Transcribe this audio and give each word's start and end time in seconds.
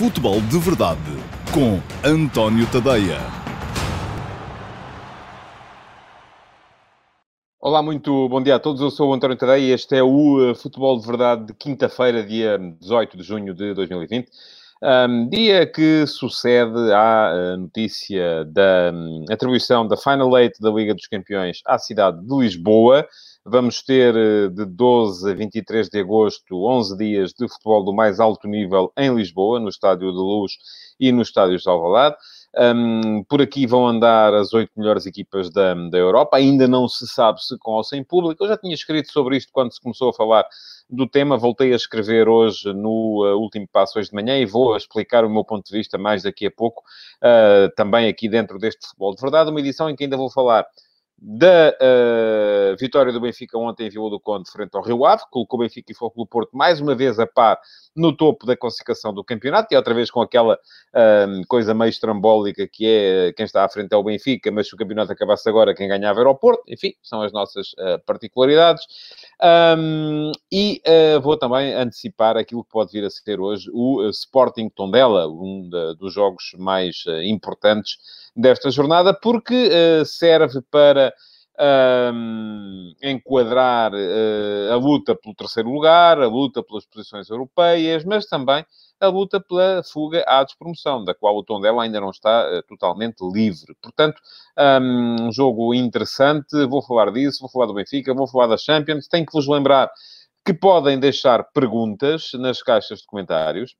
Futebol 0.00 0.40
de 0.40 0.58
Verdade 0.58 0.98
com 1.52 1.78
António 2.02 2.66
Tadeia. 2.72 3.18
Olá, 7.60 7.82
muito 7.82 8.26
bom 8.30 8.42
dia 8.42 8.54
a 8.54 8.58
todos. 8.58 8.80
Eu 8.80 8.90
sou 8.90 9.10
o 9.10 9.12
António 9.12 9.36
Tadeia 9.36 9.58
e 9.58 9.72
este 9.72 9.96
é 9.96 10.02
o 10.02 10.52
uh, 10.52 10.54
Futebol 10.54 10.98
de 10.98 11.06
Verdade 11.06 11.48
de 11.48 11.52
quinta-feira, 11.52 12.24
dia 12.24 12.58
18 12.80 13.14
de 13.18 13.22
junho 13.22 13.52
de 13.52 13.74
2020. 13.74 14.26
Um, 14.82 15.28
dia 15.28 15.66
que 15.66 16.06
sucede 16.06 16.90
à 16.94 17.34
uh, 17.34 17.56
notícia 17.58 18.46
da 18.46 18.90
um, 18.94 19.26
atribuição 19.30 19.86
da 19.86 19.98
Final 19.98 20.34
Eight 20.38 20.58
da 20.62 20.70
Liga 20.70 20.94
dos 20.94 21.08
Campeões 21.08 21.60
à 21.66 21.78
cidade 21.78 22.26
de 22.26 22.34
Lisboa. 22.34 23.06
Vamos 23.44 23.82
ter 23.82 24.14
uh, 24.14 24.50
de 24.50 24.66
12 24.66 25.30
a 25.30 25.34
23 25.34 25.88
de 25.88 26.00
agosto 26.00 26.66
11 26.66 26.96
dias 26.96 27.32
de 27.32 27.48
futebol 27.48 27.82
do 27.84 27.92
mais 27.92 28.20
alto 28.20 28.46
nível 28.46 28.92
em 28.96 29.14
Lisboa, 29.14 29.58
no 29.58 29.70
Estádio 29.70 30.10
de 30.12 30.18
Luz 30.18 30.52
e 30.98 31.10
no 31.10 31.22
Estádio 31.22 31.56
de 31.56 31.68
Alvalade. 31.68 32.16
Um, 32.56 33.22
por 33.24 33.40
aqui 33.40 33.66
vão 33.66 33.86
andar 33.86 34.34
as 34.34 34.52
oito 34.52 34.72
melhores 34.76 35.06
equipas 35.06 35.50
da, 35.50 35.72
da 35.72 35.96
Europa. 35.96 36.36
Ainda 36.36 36.66
não 36.66 36.86
se 36.88 37.06
sabe 37.06 37.42
se 37.42 37.56
com 37.58 37.72
ou 37.72 37.84
sem 37.84 38.04
público. 38.04 38.44
Eu 38.44 38.48
já 38.48 38.58
tinha 38.58 38.74
escrito 38.74 39.10
sobre 39.10 39.36
isto 39.36 39.50
quando 39.52 39.72
se 39.72 39.80
começou 39.80 40.10
a 40.10 40.12
falar 40.12 40.44
do 40.88 41.08
tema. 41.08 41.38
Voltei 41.38 41.72
a 41.72 41.76
escrever 41.76 42.28
hoje 42.28 42.72
no 42.74 43.24
uh, 43.24 43.38
último 43.38 43.66
passo 43.72 43.98
hoje 43.98 44.10
de 44.10 44.14
manhã 44.14 44.36
e 44.36 44.44
vou 44.44 44.76
explicar 44.76 45.24
o 45.24 45.30
meu 45.30 45.44
ponto 45.44 45.64
de 45.64 45.76
vista 45.76 45.96
mais 45.96 46.24
daqui 46.24 46.46
a 46.46 46.50
pouco, 46.50 46.82
uh, 47.22 47.72
também 47.76 48.08
aqui 48.08 48.28
dentro 48.28 48.58
deste 48.58 48.86
futebol 48.86 49.14
de 49.14 49.20
verdade. 49.22 49.50
Uma 49.50 49.60
edição 49.60 49.88
em 49.88 49.96
que 49.96 50.04
ainda 50.04 50.16
vou 50.16 50.30
falar 50.30 50.66
da 51.20 51.76
uh, 51.76 52.76
vitória 52.78 53.12
do 53.12 53.20
Benfica 53.20 53.58
ontem 53.58 53.86
em 53.86 53.90
Vila 53.90 54.08
do 54.08 54.18
Conde 54.18 54.50
frente 54.50 54.74
ao 54.74 54.82
Rio 54.82 55.04
Ave, 55.04 55.22
colocou 55.30 55.60
o 55.60 55.62
Benfica 55.62 55.92
e 55.92 55.94
Foco 55.94 56.16
do 56.18 56.26
Porto 56.26 56.56
mais 56.56 56.80
uma 56.80 56.94
vez 56.94 57.18
a 57.18 57.26
par 57.26 57.60
no 57.94 58.16
topo 58.16 58.46
da 58.46 58.56
classificação 58.56 59.12
do 59.12 59.22
campeonato, 59.22 59.74
e 59.74 59.76
outra 59.76 59.92
vez 59.92 60.10
com 60.10 60.22
aquela 60.22 60.54
uh, 60.54 61.46
coisa 61.46 61.74
meio 61.74 61.90
estrambólica 61.90 62.66
que 62.66 62.86
é 62.86 63.32
quem 63.34 63.44
está 63.44 63.64
à 63.64 63.68
frente 63.68 63.92
é 63.92 63.96
o 63.96 64.02
Benfica, 64.02 64.50
mas 64.50 64.68
se 64.68 64.74
o 64.74 64.78
campeonato 64.78 65.12
acabasse 65.12 65.46
agora, 65.48 65.74
quem 65.74 65.88
ganhava 65.88 66.20
era 66.20 66.30
o 66.30 66.34
Porto, 66.34 66.62
enfim, 66.66 66.94
são 67.02 67.20
as 67.20 67.32
nossas 67.32 67.72
uh, 67.72 67.98
particularidades. 68.06 68.86
Um, 69.78 70.32
e 70.52 70.82
vou 71.22 71.36
também 71.36 71.74
antecipar 71.74 72.36
aquilo 72.36 72.64
que 72.64 72.70
pode 72.70 72.92
vir 72.92 73.04
a 73.04 73.10
ser 73.10 73.40
hoje 73.40 73.70
o 73.72 74.08
Sporting 74.08 74.68
Tondela, 74.68 75.26
um 75.28 75.68
de, 75.68 75.94
dos 75.96 76.12
jogos 76.12 76.54
mais 76.58 77.04
importantes 77.24 77.98
desta 78.40 78.70
jornada, 78.70 79.12
porque 79.14 79.68
uh, 79.68 80.04
serve 80.04 80.62
para 80.70 81.12
um, 82.12 82.92
enquadrar 83.02 83.92
uh, 83.92 84.72
a 84.72 84.76
luta 84.76 85.14
pelo 85.14 85.34
terceiro 85.34 85.70
lugar, 85.70 86.20
a 86.20 86.26
luta 86.26 86.62
pelas 86.62 86.86
posições 86.86 87.28
europeias, 87.28 88.04
mas 88.04 88.26
também 88.26 88.64
a 88.98 89.06
luta 89.08 89.40
pela 89.40 89.82
fuga 89.82 90.24
à 90.26 90.42
despromoção, 90.42 91.04
da 91.04 91.14
qual 91.14 91.36
o 91.36 91.42
Tondela 91.42 91.82
ainda 91.82 92.00
não 92.00 92.10
está 92.10 92.46
uh, 92.48 92.62
totalmente 92.66 93.20
livre. 93.22 93.74
Portanto, 93.80 94.20
um 94.58 95.32
jogo 95.32 95.74
interessante, 95.74 96.66
vou 96.66 96.82
falar 96.82 97.10
disso, 97.10 97.40
vou 97.40 97.50
falar 97.50 97.66
do 97.66 97.74
Benfica, 97.74 98.12
vou 98.12 98.26
falar 98.26 98.46
da 98.46 98.58
Champions. 98.58 99.08
Tenho 99.08 99.24
que 99.24 99.32
vos 99.32 99.48
lembrar 99.48 99.90
que 100.44 100.52
podem 100.52 100.98
deixar 100.98 101.44
perguntas 101.52 102.30
nas 102.34 102.62
caixas 102.62 103.00
de 103.00 103.06
comentários. 103.06 103.74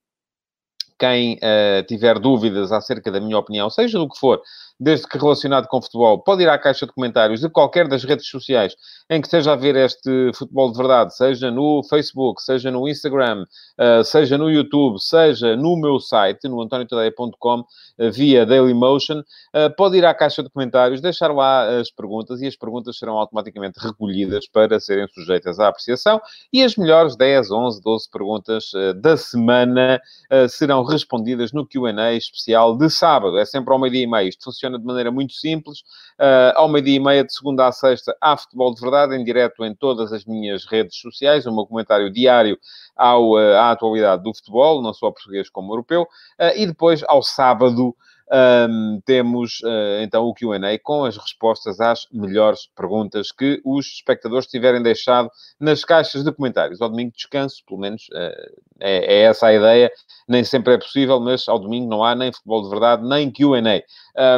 Quem 1.00 1.36
uh, 1.36 1.82
tiver 1.88 2.18
dúvidas 2.18 2.70
acerca 2.70 3.10
da 3.10 3.18
minha 3.18 3.38
opinião, 3.38 3.70
seja 3.70 3.98
do 3.98 4.06
que 4.06 4.20
for, 4.20 4.42
desde 4.80 5.06
que 5.06 5.18
relacionado 5.18 5.68
com 5.68 5.82
futebol, 5.82 6.18
pode 6.18 6.42
ir 6.42 6.48
à 6.48 6.58
caixa 6.58 6.86
de 6.86 6.92
comentários 6.92 7.40
de 7.40 7.50
qualquer 7.50 7.86
das 7.86 8.02
redes 8.02 8.26
sociais 8.26 8.74
em 9.10 9.20
que 9.20 9.26
esteja 9.26 9.52
a 9.52 9.56
ver 9.56 9.76
este 9.76 10.30
futebol 10.34 10.70
de 10.70 10.78
verdade, 10.78 11.14
seja 11.14 11.50
no 11.50 11.82
Facebook, 11.82 12.40
seja 12.40 12.70
no 12.70 12.88
Instagram, 12.88 13.44
uh, 13.78 14.04
seja 14.04 14.38
no 14.38 14.48
YouTube, 14.48 15.00
seja 15.00 15.56
no 15.56 15.76
meu 15.76 15.98
site, 15.98 16.48
no 16.48 16.62
antoniotadeia.com, 16.62 17.60
uh, 17.60 17.64
via 18.12 18.46
Dailymotion, 18.46 19.18
uh, 19.18 19.76
pode 19.76 19.98
ir 19.98 20.06
à 20.06 20.14
caixa 20.14 20.42
de 20.42 20.48
comentários, 20.48 21.00
deixar 21.00 21.34
lá 21.34 21.80
as 21.80 21.90
perguntas 21.90 22.40
e 22.40 22.46
as 22.46 22.56
perguntas 22.56 22.96
serão 22.96 23.18
automaticamente 23.18 23.80
recolhidas 23.80 24.46
para 24.46 24.78
serem 24.78 25.08
sujeitas 25.08 25.58
à 25.58 25.68
apreciação 25.68 26.20
e 26.52 26.62
as 26.62 26.76
melhores 26.76 27.16
10, 27.16 27.50
11, 27.50 27.82
12 27.82 28.10
perguntas 28.10 28.70
da 28.96 29.16
semana 29.16 30.00
serão 30.48 30.84
respondidas 30.84 31.52
no 31.52 31.66
Q&A 31.66 32.12
especial 32.12 32.76
de 32.76 32.88
sábado. 32.88 33.38
É 33.38 33.44
sempre 33.44 33.72
ao 33.72 33.78
meio-dia 33.78 34.04
e 34.04 34.06
meio. 34.06 34.28
Isto 34.28 34.44
funciona 34.44 34.69
de 34.78 34.84
maneira 34.84 35.10
muito 35.10 35.32
simples. 35.32 35.80
Uh, 36.18 36.52
ao 36.54 36.68
meio-dia 36.68 36.96
e 36.96 37.00
meia, 37.00 37.24
de 37.24 37.32
segunda 37.32 37.66
a 37.66 37.72
sexta, 37.72 38.16
há 38.20 38.36
Futebol 38.36 38.74
de 38.74 38.80
Verdade, 38.80 39.14
em 39.14 39.24
direto 39.24 39.64
em 39.64 39.74
todas 39.74 40.12
as 40.12 40.24
minhas 40.24 40.64
redes 40.64 40.98
sociais. 40.98 41.44
Meu 41.44 41.66
comentário 41.66 42.10
diário 42.10 42.58
ao, 42.96 43.32
uh, 43.32 43.56
à 43.56 43.70
atualidade 43.70 44.22
do 44.22 44.34
futebol, 44.34 44.82
não 44.82 44.92
só 44.92 45.10
português 45.10 45.48
como 45.48 45.72
europeu. 45.72 46.02
Uh, 46.02 46.56
e 46.56 46.66
depois, 46.66 47.02
ao 47.06 47.22
sábado, 47.22 47.94
um, 48.32 49.00
temos 49.04 49.60
uh, 49.60 50.02
então 50.02 50.24
o 50.24 50.34
QA 50.34 50.58
com 50.82 51.04
as 51.04 51.16
respostas 51.16 51.80
às 51.80 52.06
melhores 52.12 52.68
perguntas 52.76 53.32
que 53.32 53.60
os 53.64 53.86
espectadores 53.86 54.46
tiverem 54.46 54.82
deixado 54.82 55.28
nas 55.58 55.84
caixas 55.84 56.22
de 56.22 56.32
comentários. 56.32 56.80
Ao 56.80 56.88
domingo 56.88 57.12
descanso, 57.12 57.62
pelo 57.66 57.80
menos 57.80 58.04
uh, 58.10 58.60
é, 58.80 59.14
é, 59.14 59.22
essa 59.22 59.48
a 59.48 59.54
ideia. 59.54 59.90
Nem 60.28 60.44
sempre 60.44 60.74
é 60.74 60.78
possível, 60.78 61.18
mas 61.20 61.48
ao 61.48 61.58
domingo 61.58 61.88
não 61.88 62.04
há 62.04 62.14
nem 62.14 62.32
futebol 62.32 62.62
de 62.62 62.70
verdade, 62.70 63.08
nem 63.08 63.30
QA. 63.30 63.60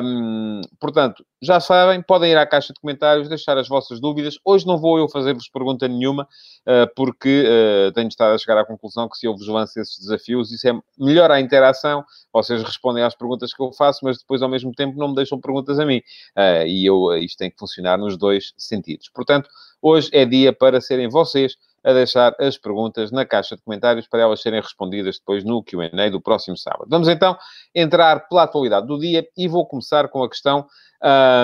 Um, 0.03 0.61
portanto, 0.81 1.25
já 1.43 1.59
sabem, 1.59 2.01
podem 2.01 2.31
ir 2.31 2.39
à 2.39 2.47
caixa 2.47 2.73
de 2.73 2.81
comentários, 2.81 3.29
deixar 3.29 3.59
as 3.59 3.69
vossas 3.69 3.99
dúvidas. 3.99 4.39
Hoje 4.45 4.65
não 4.65 4.79
vou 4.79 4.97
eu 4.97 5.09
fazer-vos 5.09 5.49
pergunta 5.49 5.89
nenhuma, 5.89 6.23
uh, 6.23 6.95
porque 6.95 7.45
uh, 7.45 7.93
tenho 7.93 8.07
estado 8.07 8.33
a 8.33 8.39
chegar 8.39 8.59
à 8.59 8.65
conclusão 8.65 9.09
que 9.09 9.19
se 9.19 9.27
eu 9.27 9.37
vos 9.37 9.49
lanço 9.49 9.81
esses 9.81 9.99
desafios, 9.99 10.53
isso 10.53 10.69
é 10.69 10.73
melhor 10.97 11.33
a 11.33 11.41
interação. 11.41 12.05
Vocês 12.33 12.63
respondem 12.63 13.03
às 13.03 13.17
perguntas 13.17 13.53
que 13.53 13.61
eu 13.61 13.73
faço, 13.73 14.05
mas 14.05 14.19
depois, 14.19 14.41
ao 14.41 14.49
mesmo 14.49 14.71
tempo, 14.73 14.97
não 14.97 15.09
me 15.09 15.17
deixam 15.17 15.41
perguntas 15.41 15.81
a 15.81 15.85
mim. 15.85 15.99
Uh, 16.39 16.65
e 16.65 16.87
eu, 16.87 17.13
isto 17.17 17.39
tem 17.39 17.51
que 17.51 17.59
funcionar 17.59 17.99
nos 17.99 18.17
dois 18.17 18.55
sentidos. 18.57 19.11
Portanto, 19.13 19.51
hoje 19.81 20.11
é 20.13 20.25
dia 20.25 20.53
para 20.53 20.81
serem 20.81 21.09
vocês 21.09 21.57
a 21.85 21.93
deixar 21.93 22.35
as 22.39 22.57
perguntas 22.57 23.11
na 23.11 23.25
caixa 23.25 23.57
de 23.57 23.63
comentários 23.63 24.07
para 24.07 24.23
elas 24.23 24.41
serem 24.41 24.61
respondidas 24.61 25.19
depois 25.19 25.45
no 25.45 25.63
Q&A 25.63 26.11
do 26.11 26.21
próximo 26.21 26.57
sábado. 26.57 26.87
Vamos 26.89 27.09
então 27.09 27.37
entrar 27.75 28.29
pela 28.29 28.45
atualidade 28.45 28.87
do 28.87 28.99
dia 28.99 29.27
e 29.37 29.49
vou 29.49 29.67
começar 29.67 30.09
com 30.09 30.23
a 30.23 30.29
questão, 30.29 30.67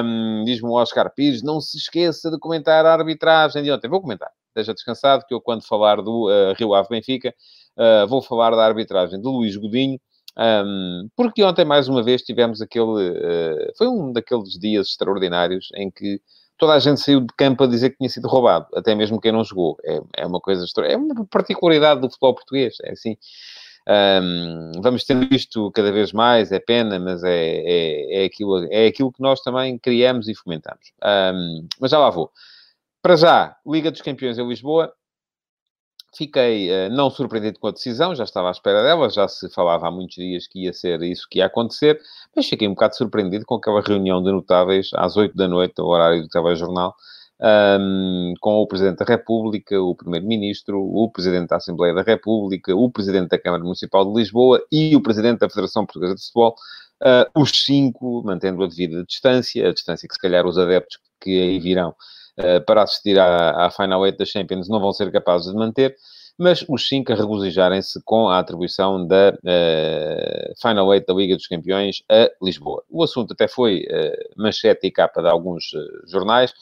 um, 0.04 0.44
diz-me 0.44 0.68
o 0.68 0.74
Oscar 0.74 1.12
Pires, 1.14 1.42
não 1.42 1.60
se 1.60 1.76
esqueça 1.76 2.30
de 2.30 2.38
comentar 2.38 2.86
a 2.86 2.92
arbitragem 2.92 3.62
de 3.62 3.72
ontem. 3.72 3.88
Vou 3.88 4.00
comentar, 4.00 4.30
esteja 4.48 4.72
descansado, 4.72 5.24
que 5.26 5.34
eu 5.34 5.40
quando 5.40 5.66
falar 5.66 6.00
do 6.00 6.28
uh, 6.28 6.54
Rio 6.56 6.74
Ave 6.74 6.88
Benfica, 6.90 7.34
uh, 7.76 8.06
vou 8.06 8.22
falar 8.22 8.50
da 8.50 8.64
arbitragem 8.64 9.20
de 9.20 9.26
Luís 9.26 9.56
Godinho, 9.56 9.98
um, 10.38 11.08
porque 11.16 11.42
ontem, 11.42 11.64
mais 11.64 11.88
uma 11.88 12.00
vez, 12.00 12.22
tivemos 12.22 12.60
aquele... 12.60 12.84
Uh, 12.84 13.72
foi 13.76 13.88
um 13.88 14.12
daqueles 14.12 14.50
dias 14.50 14.88
extraordinários 14.88 15.68
em 15.74 15.90
que 15.90 16.20
toda 16.58 16.74
a 16.74 16.78
gente 16.78 17.00
saiu 17.00 17.20
de 17.20 17.32
campo 17.36 17.64
a 17.64 17.66
dizer 17.66 17.90
que 17.90 17.98
tinha 17.98 18.08
sido 18.08 18.28
roubado, 18.28 18.66
até 18.74 18.94
mesmo 18.94 19.20
quem 19.20 19.32
não 19.32 19.44
jogou. 19.44 19.76
É, 19.84 20.00
é 20.18 20.26
uma 20.26 20.40
coisa 20.40 20.64
é 20.84 20.96
uma 20.96 21.24
particularidade 21.26 22.00
do 22.00 22.08
futebol 22.08 22.34
português, 22.34 22.76
é 22.82 22.92
assim. 22.92 23.16
Um, 23.88 24.72
vamos 24.82 25.04
tendo 25.04 25.34
isto 25.34 25.70
cada 25.72 25.90
vez 25.90 26.12
mais, 26.12 26.52
é 26.52 26.58
pena, 26.58 26.98
mas 26.98 27.24
é, 27.24 27.30
é, 27.34 28.22
é, 28.22 28.24
aquilo, 28.26 28.66
é 28.70 28.86
aquilo 28.86 29.10
que 29.10 29.22
nós 29.22 29.40
também 29.40 29.78
criamos 29.78 30.28
e 30.28 30.34
fomentamos. 30.34 30.92
Um, 31.02 31.66
mas 31.80 31.90
já 31.90 31.98
lá 31.98 32.10
vou. 32.10 32.30
Para 33.00 33.16
já, 33.16 33.56
Liga 33.66 33.90
dos 33.90 34.02
Campeões 34.02 34.36
em 34.36 34.46
Lisboa, 34.46 34.92
Fiquei 36.16 36.70
uh, 36.70 36.90
não 36.90 37.10
surpreendido 37.10 37.58
com 37.58 37.68
a 37.68 37.70
decisão, 37.70 38.14
já 38.14 38.24
estava 38.24 38.48
à 38.48 38.50
espera 38.50 38.82
dela, 38.82 39.10
já 39.10 39.28
se 39.28 39.48
falava 39.50 39.88
há 39.88 39.90
muitos 39.90 40.16
dias 40.16 40.46
que 40.46 40.64
ia 40.64 40.72
ser 40.72 41.02
isso 41.02 41.26
que 41.30 41.38
ia 41.38 41.46
acontecer, 41.46 42.00
mas 42.34 42.48
fiquei 42.48 42.66
um 42.66 42.72
bocado 42.72 42.96
surpreendido 42.96 43.44
com 43.44 43.56
aquela 43.56 43.82
reunião 43.82 44.22
de 44.22 44.32
notáveis 44.32 44.90
às 44.94 45.16
8 45.16 45.36
da 45.36 45.46
noite, 45.46 45.74
no 45.78 45.86
horário 45.86 46.22
do 46.22 46.28
telejornal, 46.28 46.94
um, 47.40 48.34
com 48.40 48.54
o 48.54 48.66
Presidente 48.66 48.98
da 48.98 49.04
República, 49.04 49.80
o 49.80 49.94
Primeiro-Ministro, 49.94 50.80
o 50.80 51.10
Presidente 51.10 51.48
da 51.48 51.56
Assembleia 51.56 51.94
da 51.94 52.02
República, 52.02 52.74
o 52.74 52.90
Presidente 52.90 53.28
da 53.28 53.38
Câmara 53.38 53.62
Municipal 53.62 54.04
de 54.04 54.18
Lisboa 54.18 54.62
e 54.72 54.96
o 54.96 55.02
Presidente 55.02 55.40
da 55.40 55.48
Federação 55.48 55.84
Portuguesa 55.84 56.14
de 56.14 56.22
Futebol, 56.22 56.54
uh, 57.02 57.40
os 57.40 57.50
cinco 57.50 58.22
mantendo 58.24 58.62
a 58.64 58.66
devida 58.66 59.04
distância, 59.04 59.68
a 59.68 59.72
distância 59.72 60.08
que 60.08 60.14
se 60.14 60.20
calhar 60.20 60.46
os 60.46 60.58
adeptos 60.58 60.98
que 61.20 61.30
aí 61.30 61.58
virão 61.58 61.94
uh, 62.38 62.64
para 62.64 62.82
assistir 62.82 63.18
à, 63.18 63.66
à 63.66 63.70
Final 63.70 64.06
Eight 64.06 64.18
da 64.18 64.24
Champions 64.24 64.68
não 64.68 64.80
vão 64.80 64.92
ser 64.92 65.10
capazes 65.12 65.50
de 65.50 65.56
manter, 65.56 65.96
mas 66.38 66.64
os 66.68 66.86
cinco 66.86 67.12
a 67.12 67.16
regozijarem-se 67.16 68.00
com 68.04 68.28
a 68.28 68.38
atribuição 68.38 69.06
da 69.06 69.30
uh, 69.30 70.54
Final 70.60 70.94
Eight 70.94 71.06
da 71.06 71.14
Liga 71.14 71.36
dos 71.36 71.46
Campeões 71.46 72.02
a 72.10 72.30
Lisboa. 72.42 72.82
O 72.88 73.02
assunto 73.02 73.32
até 73.32 73.48
foi 73.48 73.80
uh, 73.90 74.40
manchete 74.42 74.86
e 74.86 74.90
capa 74.90 75.20
de 75.20 75.28
alguns 75.28 75.64
jornais, 76.06 76.52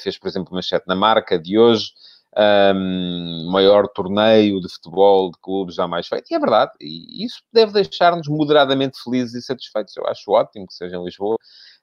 fez, 0.00 0.18
por 0.18 0.26
exemplo, 0.26 0.52
manchete 0.52 0.88
na 0.88 0.96
marca 0.96 1.38
de 1.38 1.56
hoje, 1.56 1.92
um, 2.36 3.50
maior 3.50 3.88
torneio 3.88 4.60
de 4.60 4.68
futebol 4.68 5.30
de 5.30 5.38
clubes 5.40 5.74
jamais 5.74 6.06
feito. 6.06 6.30
E 6.30 6.34
é 6.34 6.38
verdade, 6.38 6.72
e 6.80 7.24
isso 7.24 7.42
deve 7.52 7.72
deixar-nos 7.72 8.28
moderadamente 8.28 9.02
felizes 9.02 9.34
e 9.34 9.42
satisfeitos. 9.42 9.96
Eu 9.96 10.06
acho 10.06 10.30
ótimo 10.30 10.66
que 10.66 10.74
seja 10.74 10.96
em 10.96 11.04
Lisboa. 11.04 11.36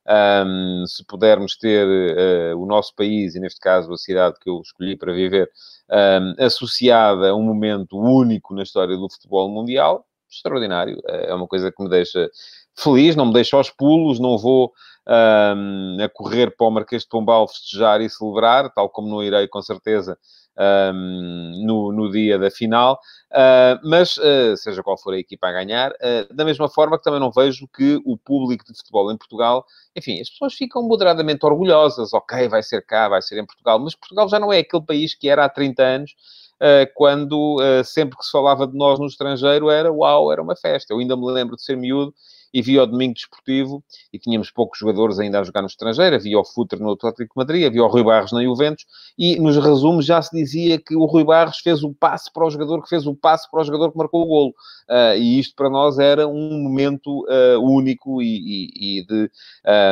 Um, 0.08 0.86
se 0.86 1.04
pudermos 1.04 1.58
ter 1.58 1.88
uh, 1.88 2.62
o 2.62 2.66
nosso 2.66 2.94
país, 2.96 3.34
e 3.34 3.40
neste 3.40 3.60
caso 3.60 3.92
a 3.92 3.98
cidade 3.98 4.36
que 4.40 4.50
eu 4.50 4.62
escolhi 4.62 4.96
para 4.96 5.12
viver, 5.14 5.50
um, 5.90 6.44
associada 6.44 7.30
a 7.30 7.36
um 7.36 7.42
momento 7.42 7.98
único 7.98 8.54
na 8.54 8.64
história 8.64 8.96
do 8.96 9.10
futebol 9.10 9.50
mundial, 9.50 10.06
extraordinário. 10.30 11.02
É 11.08 11.34
uma 11.34 11.48
coisa 11.48 11.72
que 11.72 11.82
me 11.84 11.90
deixa 11.90 12.30
feliz, 12.76 13.16
não 13.16 13.28
me 13.28 13.34
deixa 13.34 13.58
aos 13.58 13.70
pulos, 13.70 14.20
não 14.20 14.38
vou 14.38 14.74
um, 15.08 15.98
a 16.04 16.10
correr 16.10 16.56
para 16.56 16.68
o 16.68 16.72
Marquês 16.72 17.04
de 17.04 17.10
Pombal 17.10 17.48
festejar 17.48 18.02
e 18.02 18.10
celebrar, 18.10 18.72
tal 18.74 18.90
como 18.90 19.08
não 19.08 19.24
irei 19.24 19.48
com 19.48 19.62
certeza 19.62 20.18
um, 20.58 21.64
no, 21.66 21.92
no 21.92 22.12
dia 22.12 22.40
da 22.40 22.50
final, 22.50 23.00
uh, 23.32 23.80
mas 23.84 24.18
uh, 24.18 24.56
seja 24.56 24.82
qual 24.82 24.98
for 24.98 25.14
a 25.14 25.20
equipa 25.20 25.48
a 25.48 25.52
ganhar, 25.52 25.92
uh, 25.92 26.34
da 26.34 26.46
mesma 26.46 26.70
forma 26.70 26.98
que 26.98 27.04
também 27.04 27.20
não 27.20 27.32
vejo 27.32 27.68
que 27.76 28.02
o 28.06 28.18
público 28.18 28.66
de 28.66 28.78
futebol 28.78 29.12
em 29.12 29.18
Portugal, 29.18 29.66
enfim, 29.96 30.20
as 30.22 30.30
pessoas 30.30 30.54
ficam 30.54 30.84
moderadamente 30.84 31.46
orgulhosas, 31.46 32.14
ok, 32.14 32.48
vai 32.48 32.64
ser 32.64 32.86
cá, 32.86 33.10
vai 33.10 33.22
ser 33.22 33.38
em 33.40 33.46
Portugal, 33.46 33.80
mas 33.80 33.96
Portugal 33.96 34.30
já 34.30 34.40
não 34.40 34.52
é 34.52 34.60
aquele 34.60 34.84
país 34.84 35.14
que 35.14 35.30
era 35.30 35.46
há 35.46 35.50
30 35.50 35.84
anos, 35.84 36.16
quando 36.94 37.58
sempre 37.84 38.18
que 38.18 38.24
se 38.24 38.32
falava 38.32 38.66
de 38.66 38.78
nós 38.78 38.98
no 38.98 39.08
estrangeiro 39.08 39.70
era 39.70 39.92
uau, 39.92 40.32
era 40.32 40.42
uma 40.42 40.56
festa. 40.56 40.94
Eu 40.94 41.00
ainda 41.00 41.16
me 41.18 41.30
lembro 41.30 41.58
de 41.58 41.62
ser 41.62 41.76
miúdo 41.76 42.14
e 42.54 42.62
via 42.62 42.84
o 42.84 42.86
Domingo 42.86 43.14
Desportivo, 43.14 43.84
e 44.12 44.20
tínhamos 44.20 44.52
poucos 44.52 44.80
jogadores 44.80 45.20
ainda 45.20 45.40
a 45.40 45.44
jogar 45.44 45.62
no 45.62 45.68
estrangeiro, 45.68 46.16
havia 46.16 46.40
o 46.40 46.46
Futre 46.46 46.80
no 46.80 46.92
Atlético 46.92 47.24
de 47.24 47.38
Madrid, 47.38 47.66
havia 47.66 47.84
o 47.84 47.88
Rui 47.88 48.04
Barros 48.04 48.32
na 48.32 48.44
Juventus, 48.44 48.86
e 49.18 49.40
nos 49.40 49.58
resumos 49.58 50.06
já 50.06 50.22
se 50.22 50.36
dizia 50.36 50.80
que 50.80 50.96
o 50.96 51.06
Rui 51.06 51.24
Barros 51.24 51.60
fez 51.60 51.84
o 51.84 51.94
passe 51.94 52.32
para 52.32 52.46
o 52.46 52.50
jogador 52.50 52.82
que 52.82 52.90
fez 52.90 53.06
o 53.06 53.16
passe 53.16 53.50
para 53.50 53.62
o 53.62 53.64
jogador 53.64 53.92
que 53.92 53.98
marcou 53.98 54.24
o 54.24 54.28
golo. 54.28 54.54
Uh, 54.90 55.18
e 55.18 55.40
isto 55.40 55.56
para 55.56 55.70
nós 55.70 56.00
era 56.00 56.28
um 56.28 56.64
momento 56.64 57.26
uh, 57.26 57.60
único 57.60 58.22
e, 58.22 58.70
e, 58.74 59.00
e 59.00 59.06
de... 59.06 59.32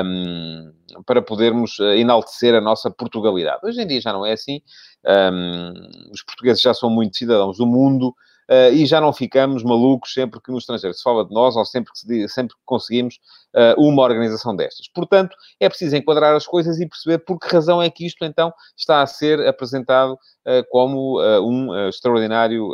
Um, 0.05 0.83
para 1.05 1.21
podermos 1.21 1.79
ah, 1.79 1.95
enaltecer 1.95 2.53
a 2.53 2.61
nossa 2.61 2.91
Portugalidade. 2.91 3.61
Hoje 3.63 3.81
em 3.81 3.88
dia 3.88 4.01
já 4.01 4.13
não 4.13 4.25
é 4.25 4.33
assim. 4.33 4.61
Um, 5.05 6.11
os 6.11 6.21
portugueses 6.23 6.61
já 6.61 6.73
são 6.73 6.89
muito 6.89 7.17
cidadãos 7.17 7.57
do 7.57 7.65
mundo, 7.65 8.13
uh, 8.50 8.74
e 8.74 8.86
já 8.86 9.00
não 9.00 9.13
ficamos 9.13 9.63
malucos 9.63 10.13
sempre 10.13 10.42
que 10.42 10.51
no 10.51 10.57
estrangeiro 10.57 10.94
se 10.94 11.04
fala 11.04 11.25
de 11.25 11.34
nós 11.34 11.56
ou 11.56 11.66
sempre 11.66 11.92
que, 11.92 12.00
se, 12.00 12.30
sempre 12.30 12.56
que 12.56 12.62
conseguimos 12.66 13.19
uh, 13.56 13.81
uma 13.81 14.04
organização 14.04 14.56
destas. 14.56 14.88
Portanto, 14.88 15.36
é 15.60 15.69
preciso 15.69 15.95
enquadrar 15.95 16.36
as 16.36 16.45
coisas 16.45 16.80
e 16.80 16.88
perceber 16.88 17.19
por 17.19 17.40
que 17.40 17.48
razão 17.48 17.81
é 17.81 17.90
que 17.90 18.06
isto, 18.06 18.24
então, 18.25 18.54
está 18.78 19.01
a 19.01 19.07
ser 19.07 19.45
apresentado 19.48 20.13
uh, 20.13 20.63
como 20.69 21.22
um 21.42 21.88
extraordinário, 21.88 22.69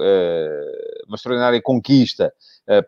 uma 1.07 1.15
extraordinária 1.15 1.61
conquista 1.61 2.33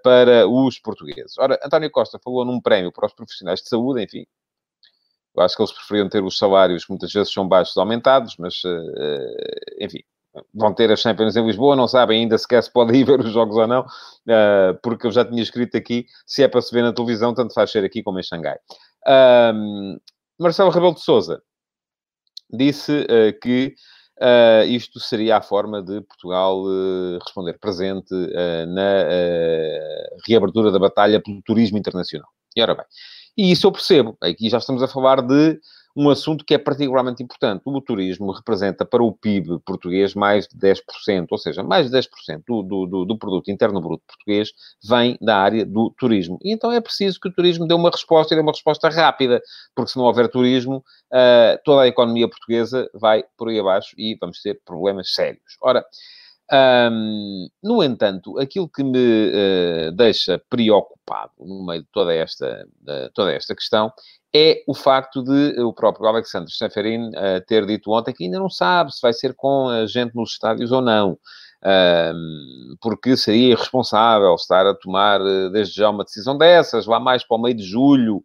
para 0.04 0.48
os 0.48 0.80
portugueses. 0.80 1.38
Ora, 1.38 1.60
António 1.64 1.90
Costa 1.92 2.20
falou 2.24 2.46
num 2.46 2.62
prémio 2.62 2.92
para 2.92 3.06
os 3.06 3.14
profissionais 3.14 3.62
de 3.62 3.70
saúde, 3.70 4.04
enfim, 4.04 4.26
eu 5.36 5.44
acho 5.44 5.56
que 5.56 5.62
eles 5.62 5.72
preferiam 5.72 6.10
ter 6.10 6.24
os 6.24 6.38
salários, 6.38 6.86
que 6.86 6.92
muitas 6.92 7.12
vezes 7.12 7.34
são 7.34 7.48
baixos, 7.48 7.76
aumentados, 7.78 8.36
mas, 8.38 8.62
enfim, 9.80 10.00
vão 10.54 10.74
ter 10.74 10.92
as 10.92 11.00
Champions 11.00 11.36
em 11.36 11.46
Lisboa, 11.46 11.76
não 11.76 11.88
sabem 11.88 12.22
ainda 12.22 12.38
sequer 12.38 12.64
se 12.64 12.72
podem 12.72 12.96
ir 13.02 13.04
ver 13.06 13.20
os 13.20 13.32
jogos 13.32 13.56
ou 13.58 13.68
não, 13.68 13.82
uh, 13.82 14.78
porque 14.82 15.08
eu 15.08 15.12
já 15.12 15.26
tinha 15.26 15.42
escrito 15.42 15.78
aqui, 15.78 16.06
se 16.26 16.44
é 16.44 16.48
para 16.48 16.62
se 16.62 16.74
ver 16.74 16.84
na 16.84 16.94
televisão, 16.94 17.34
tanto 17.34 17.54
faz 17.54 17.72
ser 17.72 17.84
aqui 17.84 18.02
como 18.04 18.20
em 18.20 18.24
Xangai. 18.24 18.58
Uh, 19.08 20.00
Marcelo 20.40 20.70
Rebelo 20.70 20.94
de 20.94 21.02
Sousa 21.02 21.42
disse 22.52 22.92
uh, 22.92 23.40
que 23.42 23.74
uh, 24.22 24.66
isto 24.68 25.00
seria 25.00 25.38
a 25.38 25.42
forma 25.42 25.82
de 25.82 26.02
Portugal 26.02 26.64
responder 27.24 27.58
presente 27.60 28.14
na 28.68 29.06
reabertura 30.28 30.72
da 30.72 30.80
batalha 30.80 31.22
pelo 31.22 31.42
turismo 31.42 31.78
internacional. 31.78 32.30
E 32.56 32.62
ora 32.62 32.76
bem, 32.76 32.86
e 33.38 33.52
isso 33.52 33.66
eu 33.66 33.72
percebo, 33.72 34.18
aqui 34.22 34.50
já 34.50 34.58
estamos 34.58 34.84
a 34.84 34.88
falar 34.88 35.22
de 35.22 35.60
um 35.96 36.10
assunto 36.10 36.46
que 36.46 36.54
é 36.54 36.58
particularmente 36.58 37.22
importante. 37.24 37.62
O 37.66 37.82
turismo 37.82 38.32
representa 38.32 38.86
para 38.86 39.04
o 39.04 39.12
PIB 39.12 39.60
português 39.66 40.14
mais 40.14 40.48
de 40.48 40.58
10%, 40.58 41.28
ou 41.30 41.38
seja, 41.38 41.64
mais 41.64 41.90
de 41.90 41.98
10% 41.98 42.44
do, 42.46 42.86
do, 42.86 43.06
do 43.06 43.18
produto 43.18 43.52
interno 43.52 43.82
bruto 43.82 44.04
português 44.08 44.52
vem 44.84 45.18
da 45.22 45.38
área 45.38 45.66
do 45.66 45.90
turismo. 45.92 46.38
E 46.44 46.52
então 46.52 46.72
é 46.72 46.80
preciso 46.80 47.20
que 47.20 47.30
o 47.30 47.34
turismo 47.34 47.68
dê 47.68 47.74
uma 47.74 47.90
resposta 47.90 48.34
e 48.34 48.38
dê 48.38 48.42
uma 48.42 48.52
resposta 48.52 48.90
rápida, 48.90 49.42
porque 49.76 49.92
se 49.92 49.98
não 49.98 50.06
houver 50.06 50.30
turismo, 50.30 50.78
uh, 50.78 51.60
toda 51.64 51.84
a 51.84 51.88
economia 51.88 52.28
portuguesa 52.28 52.90
vai 52.94 53.24
por 53.38 53.50
aí 53.50 53.60
abaixo 53.60 53.96
e 53.98 54.16
vamos 54.20 54.42
ter 54.42 54.60
problemas 54.66 55.14
sérios. 55.14 55.58
Ora, 55.62 55.86
um, 56.92 57.48
no 57.64 57.82
entanto, 57.82 58.38
aquilo 58.38 58.68
que 58.68 58.84
me 58.84 58.98
uh, 59.30 59.92
deixa 59.94 60.42
preocupado 60.50 61.32
no 61.40 61.66
meio 61.66 61.82
de 61.82 61.88
toda 61.94 62.14
esta, 62.14 62.68
uh, 62.82 63.10
toda 63.14 63.32
esta 63.32 63.56
questão 63.56 63.92
é 64.34 64.64
o 64.68 64.74
facto 64.74 65.24
de 65.24 65.62
o 65.62 65.74
próprio 65.74 66.08
Alexandre 66.08 66.52
Seferin 66.52 67.10
uh, 67.10 67.42
ter 67.46 67.66
dito 67.66 67.92
ontem 67.92 68.14
que 68.14 68.24
ainda 68.24 68.40
não 68.40 68.50
sabe 68.50 68.94
se 68.94 69.02
vai 69.02 69.14
ser 69.14 69.34
com 69.36 69.68
a 69.68 69.86
gente 69.86 70.16
nos 70.16 70.32
estádios 70.32 70.72
ou 70.72 70.82
não. 70.82 71.18
porque 72.82 73.16
seria 73.16 73.52
irresponsável 73.52 74.34
estar 74.36 74.66
a 74.66 74.74
tomar 74.74 75.20
desde 75.52 75.76
já 75.76 75.90
uma 75.90 76.04
decisão 76.04 76.38
dessas, 76.38 76.88
lá 76.88 77.00
mais 77.00 77.24
para 77.24 77.38
o 77.38 77.42
meio 77.42 77.56
de 77.56 77.64
julho, 77.64 78.24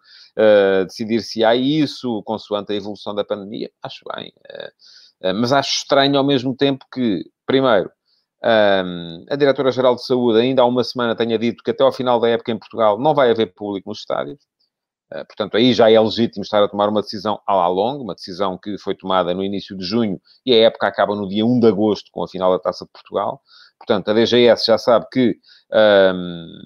decidir 0.87 1.21
se 1.21 1.45
há 1.45 1.55
isso, 1.55 2.23
consoante 2.25 2.73
a 2.73 2.77
evolução 2.77 3.15
da 3.15 3.25
pandemia. 3.25 3.71
Acho 3.83 4.01
bem. 4.15 4.33
mas 5.35 5.53
acho 5.53 5.77
estranho 5.79 6.17
ao 6.17 6.25
mesmo 6.25 6.57
tempo 6.57 6.87
que, 6.91 7.25
primeiro, 7.47 7.91
um, 8.47 9.25
a 9.29 9.37
Diretora-Geral 9.37 9.97
de 9.97 10.05
Saúde 10.05 10.39
ainda 10.39 10.63
há 10.63 10.65
uma 10.65 10.85
semana 10.85 11.17
tenha 11.17 11.39
dito 11.39 11.65
que 11.65 11.71
até 11.71 11.83
ao 11.83 11.93
final 11.93 12.21
da 12.21 12.29
época 12.29 12.53
em 12.53 12.59
Portugal 12.59 12.99
não 12.99 13.15
vai 13.15 13.31
haver 13.31 13.53
público 13.55 13.89
nos 13.89 13.99
estádios. 13.99 14.39
Uh, 15.13 15.25
portanto, 15.27 15.57
aí 15.57 15.73
já 15.73 15.91
é 15.91 16.01
legítimo 16.01 16.43
estar 16.43 16.63
a 16.63 16.69
tomar 16.69 16.89
uma 16.89 17.01
decisão 17.01 17.41
à 17.47 17.55
la 17.55 17.69
longa, 17.69 18.03
uma 18.03 18.15
decisão 18.15 18.59
que 18.59 18.77
foi 18.79 18.95
tomada 18.95 19.33
no 19.33 19.45
início 19.45 19.77
de 19.77 19.85
junho 19.85 20.21
e 20.45 20.53
a 20.53 20.59
época 20.65 20.87
acaba 20.87 21.15
no 21.15 21.29
dia 21.29 21.47
1 21.47 21.61
de 21.61 21.69
agosto 21.69 22.11
com 22.11 22.25
a 22.25 22.29
final 22.29 22.51
da 22.51 22.59
Taça 22.59 22.85
de 22.85 22.91
Portugal. 22.91 23.41
Portanto, 23.79 24.11
a 24.11 24.15
DGS 24.15 24.67
já 24.67 24.79
sabe 24.79 25.07
que 25.13 25.39
um, 26.15 26.59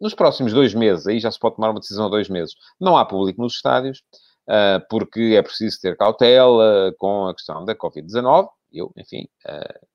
nos 0.00 0.14
próximos 0.14 0.52
dois 0.52 0.74
meses, 0.74 1.06
aí 1.06 1.20
já 1.20 1.30
se 1.30 1.38
pode 1.38 1.56
tomar 1.56 1.70
uma 1.70 1.80
decisão 1.80 2.06
a 2.06 2.10
dois 2.10 2.28
meses, 2.28 2.54
não 2.78 2.96
há 2.96 3.04
público 3.04 3.40
nos 3.40 3.54
estádios, 3.54 4.02
uh, 4.48 4.84
porque 4.88 5.34
é 5.36 5.42
preciso 5.42 5.80
ter 5.80 5.96
cautela 5.96 6.92
com 6.98 7.28
a 7.28 7.34
questão 7.34 7.64
da 7.64 7.74
Covid-19. 7.74 8.48
Eu, 8.72 8.92
enfim, 8.96 9.26
uh, 9.46 9.86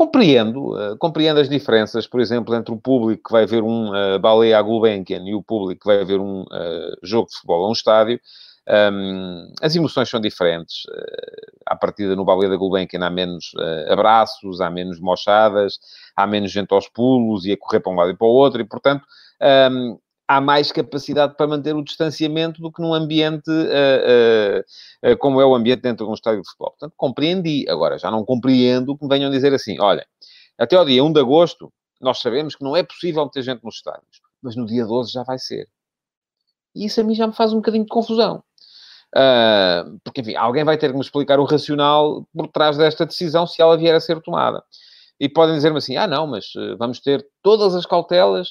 Compreendo, 0.00 0.72
uh, 0.72 0.96
compreendo 0.96 1.40
as 1.40 1.48
diferenças, 1.50 2.06
por 2.06 2.22
exemplo, 2.22 2.54
entre 2.54 2.72
o 2.72 2.78
público 2.78 3.24
que 3.24 3.32
vai 3.32 3.44
ver 3.44 3.62
um 3.62 3.90
uh, 3.90 4.18
Baleia 4.18 4.58
à 4.58 4.62
Gulbenkian 4.62 5.22
e 5.26 5.34
o 5.34 5.42
público 5.42 5.82
que 5.82 5.86
vai 5.86 6.02
ver 6.06 6.18
um 6.18 6.40
uh, 6.40 6.96
jogo 7.02 7.28
de 7.28 7.34
futebol 7.34 7.66
a 7.66 7.68
um 7.68 7.72
estádio. 7.72 8.18
Um, 8.66 9.52
as 9.60 9.76
emoções 9.76 10.08
são 10.08 10.18
diferentes. 10.18 10.86
Uh, 10.86 11.52
à 11.66 11.76
partida, 11.76 12.16
no 12.16 12.24
Baleia 12.24 12.48
da 12.48 12.56
Gulbenkian 12.56 13.04
há 13.04 13.10
menos 13.10 13.52
uh, 13.58 13.92
abraços, 13.92 14.62
há 14.62 14.70
menos 14.70 14.98
mochadas, 14.98 15.78
há 16.16 16.26
menos 16.26 16.50
gente 16.50 16.72
aos 16.72 16.88
pulos 16.88 17.44
e 17.44 17.52
a 17.52 17.56
correr 17.58 17.80
para 17.80 17.92
um 17.92 17.96
lado 17.96 18.10
e 18.12 18.16
para 18.16 18.26
o 18.26 18.30
outro, 18.30 18.62
e, 18.62 18.64
portanto, 18.64 19.04
um, 19.70 19.98
há 20.30 20.40
mais 20.40 20.70
capacidade 20.70 21.34
para 21.36 21.48
manter 21.48 21.74
o 21.74 21.82
distanciamento 21.82 22.62
do 22.62 22.70
que 22.70 22.80
num 22.80 22.94
ambiente 22.94 23.50
uh, 23.50 25.10
uh, 25.10 25.18
como 25.18 25.40
é 25.40 25.44
o 25.44 25.56
ambiente 25.56 25.82
dentro 25.82 26.06
de 26.06 26.10
um 26.12 26.14
estádio 26.14 26.40
de 26.40 26.46
futebol. 26.46 26.70
Portanto, 26.70 26.94
compreendi. 26.96 27.68
Agora, 27.68 27.98
já 27.98 28.12
não 28.12 28.24
compreendo 28.24 28.96
que 28.96 29.02
me 29.02 29.08
venham 29.08 29.28
dizer 29.28 29.52
assim, 29.52 29.80
olha, 29.80 30.06
até 30.56 30.76
ao 30.76 30.84
dia 30.84 31.02
1 31.02 31.12
de 31.12 31.18
agosto, 31.18 31.72
nós 32.00 32.20
sabemos 32.20 32.54
que 32.54 32.62
não 32.62 32.76
é 32.76 32.84
possível 32.84 33.28
ter 33.28 33.42
gente 33.42 33.64
nos 33.64 33.74
estádios, 33.74 34.20
mas 34.40 34.54
no 34.54 34.66
dia 34.66 34.86
12 34.86 35.10
já 35.10 35.24
vai 35.24 35.36
ser. 35.36 35.66
E 36.76 36.86
isso 36.86 37.00
a 37.00 37.04
mim 37.04 37.16
já 37.16 37.26
me 37.26 37.32
faz 37.32 37.52
um 37.52 37.56
bocadinho 37.56 37.82
de 37.82 37.90
confusão. 37.90 38.40
Uh, 39.12 39.98
porque, 40.04 40.20
enfim, 40.20 40.36
alguém 40.36 40.62
vai 40.62 40.78
ter 40.78 40.90
que 40.90 40.94
me 40.94 41.02
explicar 41.02 41.40
o 41.40 41.44
racional 41.44 42.24
por 42.32 42.46
trás 42.46 42.76
desta 42.76 43.04
decisão 43.04 43.48
se 43.48 43.60
ela 43.60 43.76
vier 43.76 43.96
a 43.96 44.00
ser 44.00 44.22
tomada. 44.22 44.62
E 45.18 45.28
podem 45.28 45.56
dizer-me 45.56 45.78
assim, 45.78 45.96
ah, 45.96 46.06
não, 46.06 46.28
mas 46.28 46.52
vamos 46.78 47.00
ter 47.00 47.26
todas 47.42 47.74
as 47.74 47.84
cautelas 47.84 48.50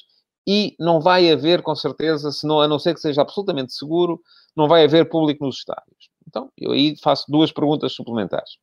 e 0.52 0.74
não 0.80 1.00
vai 1.00 1.30
haver, 1.30 1.62
com 1.62 1.76
certeza, 1.76 2.32
se 2.32 2.44
não, 2.44 2.60
a 2.60 2.66
não 2.66 2.76
ser 2.76 2.92
que 2.92 3.00
seja 3.00 3.22
absolutamente 3.22 3.72
seguro, 3.72 4.20
não 4.56 4.66
vai 4.66 4.82
haver 4.82 5.08
público 5.08 5.44
nos 5.44 5.58
estádios. 5.58 6.10
Então, 6.26 6.50
eu 6.58 6.72
aí 6.72 6.96
faço 7.00 7.30
duas 7.30 7.52
perguntas 7.52 7.92
suplementares. 7.92 8.58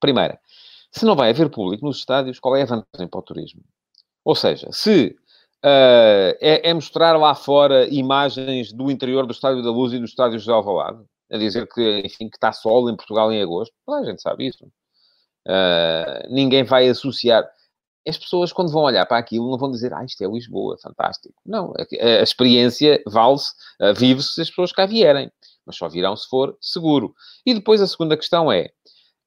Primeira, 0.00 0.40
se 0.90 1.04
não 1.04 1.14
vai 1.14 1.28
haver 1.28 1.50
público 1.50 1.84
nos 1.84 1.98
estádios, 1.98 2.40
qual 2.40 2.56
é 2.56 2.62
a 2.62 2.64
vantagem 2.64 3.06
para 3.06 3.18
o 3.20 3.22
turismo? 3.22 3.60
Ou 4.24 4.34
seja, 4.34 4.66
se 4.72 5.14
uh, 5.62 6.32
é, 6.40 6.70
é, 6.70 6.72
mostrar 6.72 7.18
lá 7.18 7.34
fora 7.34 7.86
imagens 7.94 8.72
do 8.72 8.90
interior 8.90 9.26
do 9.26 9.32
Estádio 9.32 9.62
da 9.62 9.70
Luz 9.70 9.92
e 9.92 9.98
do 9.98 10.06
Estádio 10.06 10.38
de 10.38 10.50
Alvalade, 10.50 11.04
a 11.30 11.36
dizer 11.36 11.68
que, 11.68 12.00
enfim, 12.00 12.30
que 12.30 12.38
está 12.38 12.50
sol 12.50 12.88
em 12.88 12.96
Portugal 12.96 13.30
em 13.30 13.42
agosto, 13.42 13.74
a 13.90 14.04
gente 14.04 14.22
sabe 14.22 14.46
isso. 14.46 14.64
Uh, 15.46 16.32
ninguém 16.32 16.64
vai 16.64 16.88
associar 16.88 17.46
as 18.06 18.18
pessoas, 18.18 18.52
quando 18.52 18.70
vão 18.70 18.82
olhar 18.82 19.06
para 19.06 19.18
aquilo, 19.18 19.50
não 19.50 19.58
vão 19.58 19.70
dizer, 19.70 19.92
ah, 19.94 20.04
isto 20.04 20.22
é 20.22 20.26
Lisboa, 20.26 20.76
fantástico. 20.82 21.34
Não, 21.44 21.72
a, 21.78 22.06
a 22.20 22.22
experiência 22.22 23.02
vale-se, 23.06 23.52
vive-se 23.96 24.34
se 24.34 24.42
as 24.42 24.48
pessoas 24.50 24.72
cá 24.72 24.86
vierem, 24.86 25.30
mas 25.66 25.76
só 25.76 25.88
virão 25.88 26.16
se 26.16 26.28
for 26.28 26.56
seguro. 26.60 27.14
E 27.44 27.54
depois 27.54 27.80
a 27.80 27.86
segunda 27.86 28.16
questão 28.16 28.50
é, 28.52 28.70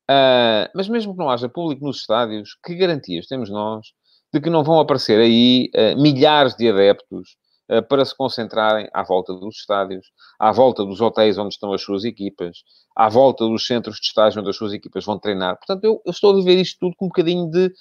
uh, 0.10 0.70
mas 0.76 0.88
mesmo 0.88 1.14
que 1.14 1.20
não 1.20 1.30
haja 1.30 1.50
público 1.50 1.86
nos 1.86 1.98
estádios, 1.98 2.58
que 2.64 2.76
garantias 2.76 3.28
temos 3.28 3.50
nós 3.50 3.88
de 4.34 4.42
que 4.42 4.50
não 4.50 4.64
vão 4.64 4.80
aparecer 4.80 5.20
aí 5.20 5.72
uh, 5.74 6.02
milhares 6.02 6.56
de 6.56 6.70
adeptos 6.70 7.38
uh, 7.72 7.82
para 7.88 8.06
se 8.06 8.16
concentrarem 8.16 8.90
à 8.94 9.04
volta 9.04 9.34
dos 9.34 9.58
estádios, 9.58 10.08
à 10.40 10.52
volta 10.52 10.84
dos 10.84 11.02
hotéis 11.02 11.38
onde 11.38 11.54
estão 11.54 11.74
as 11.74 11.82
suas 11.82 12.04
equipas, 12.04 12.58
à 12.96 13.10
volta 13.10 13.46
dos 13.46 13.66
centros 13.66 13.96
de 13.96 14.08
estágio 14.08 14.42
onde 14.42 14.50
as 14.50 14.56
suas 14.56 14.74
equipas 14.74 15.06
vão 15.06 15.20
treinar. 15.20 15.58
Portanto, 15.58 15.84
eu, 15.84 16.02
eu 16.06 16.12
estou 16.12 16.32
a 16.32 16.36
viver 16.36 16.60
isto 16.60 16.78
tudo 16.80 16.96
com 16.98 17.06
um 17.06 17.10
bocadinho 17.10 17.50
de 17.50 17.72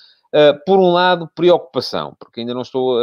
por 0.67 0.79
um 0.79 0.93
lado, 0.93 1.31
preocupação, 1.35 2.17
porque 2.19 2.41
ainda 2.41 2.53
não 2.55 2.63
estou, 2.63 2.99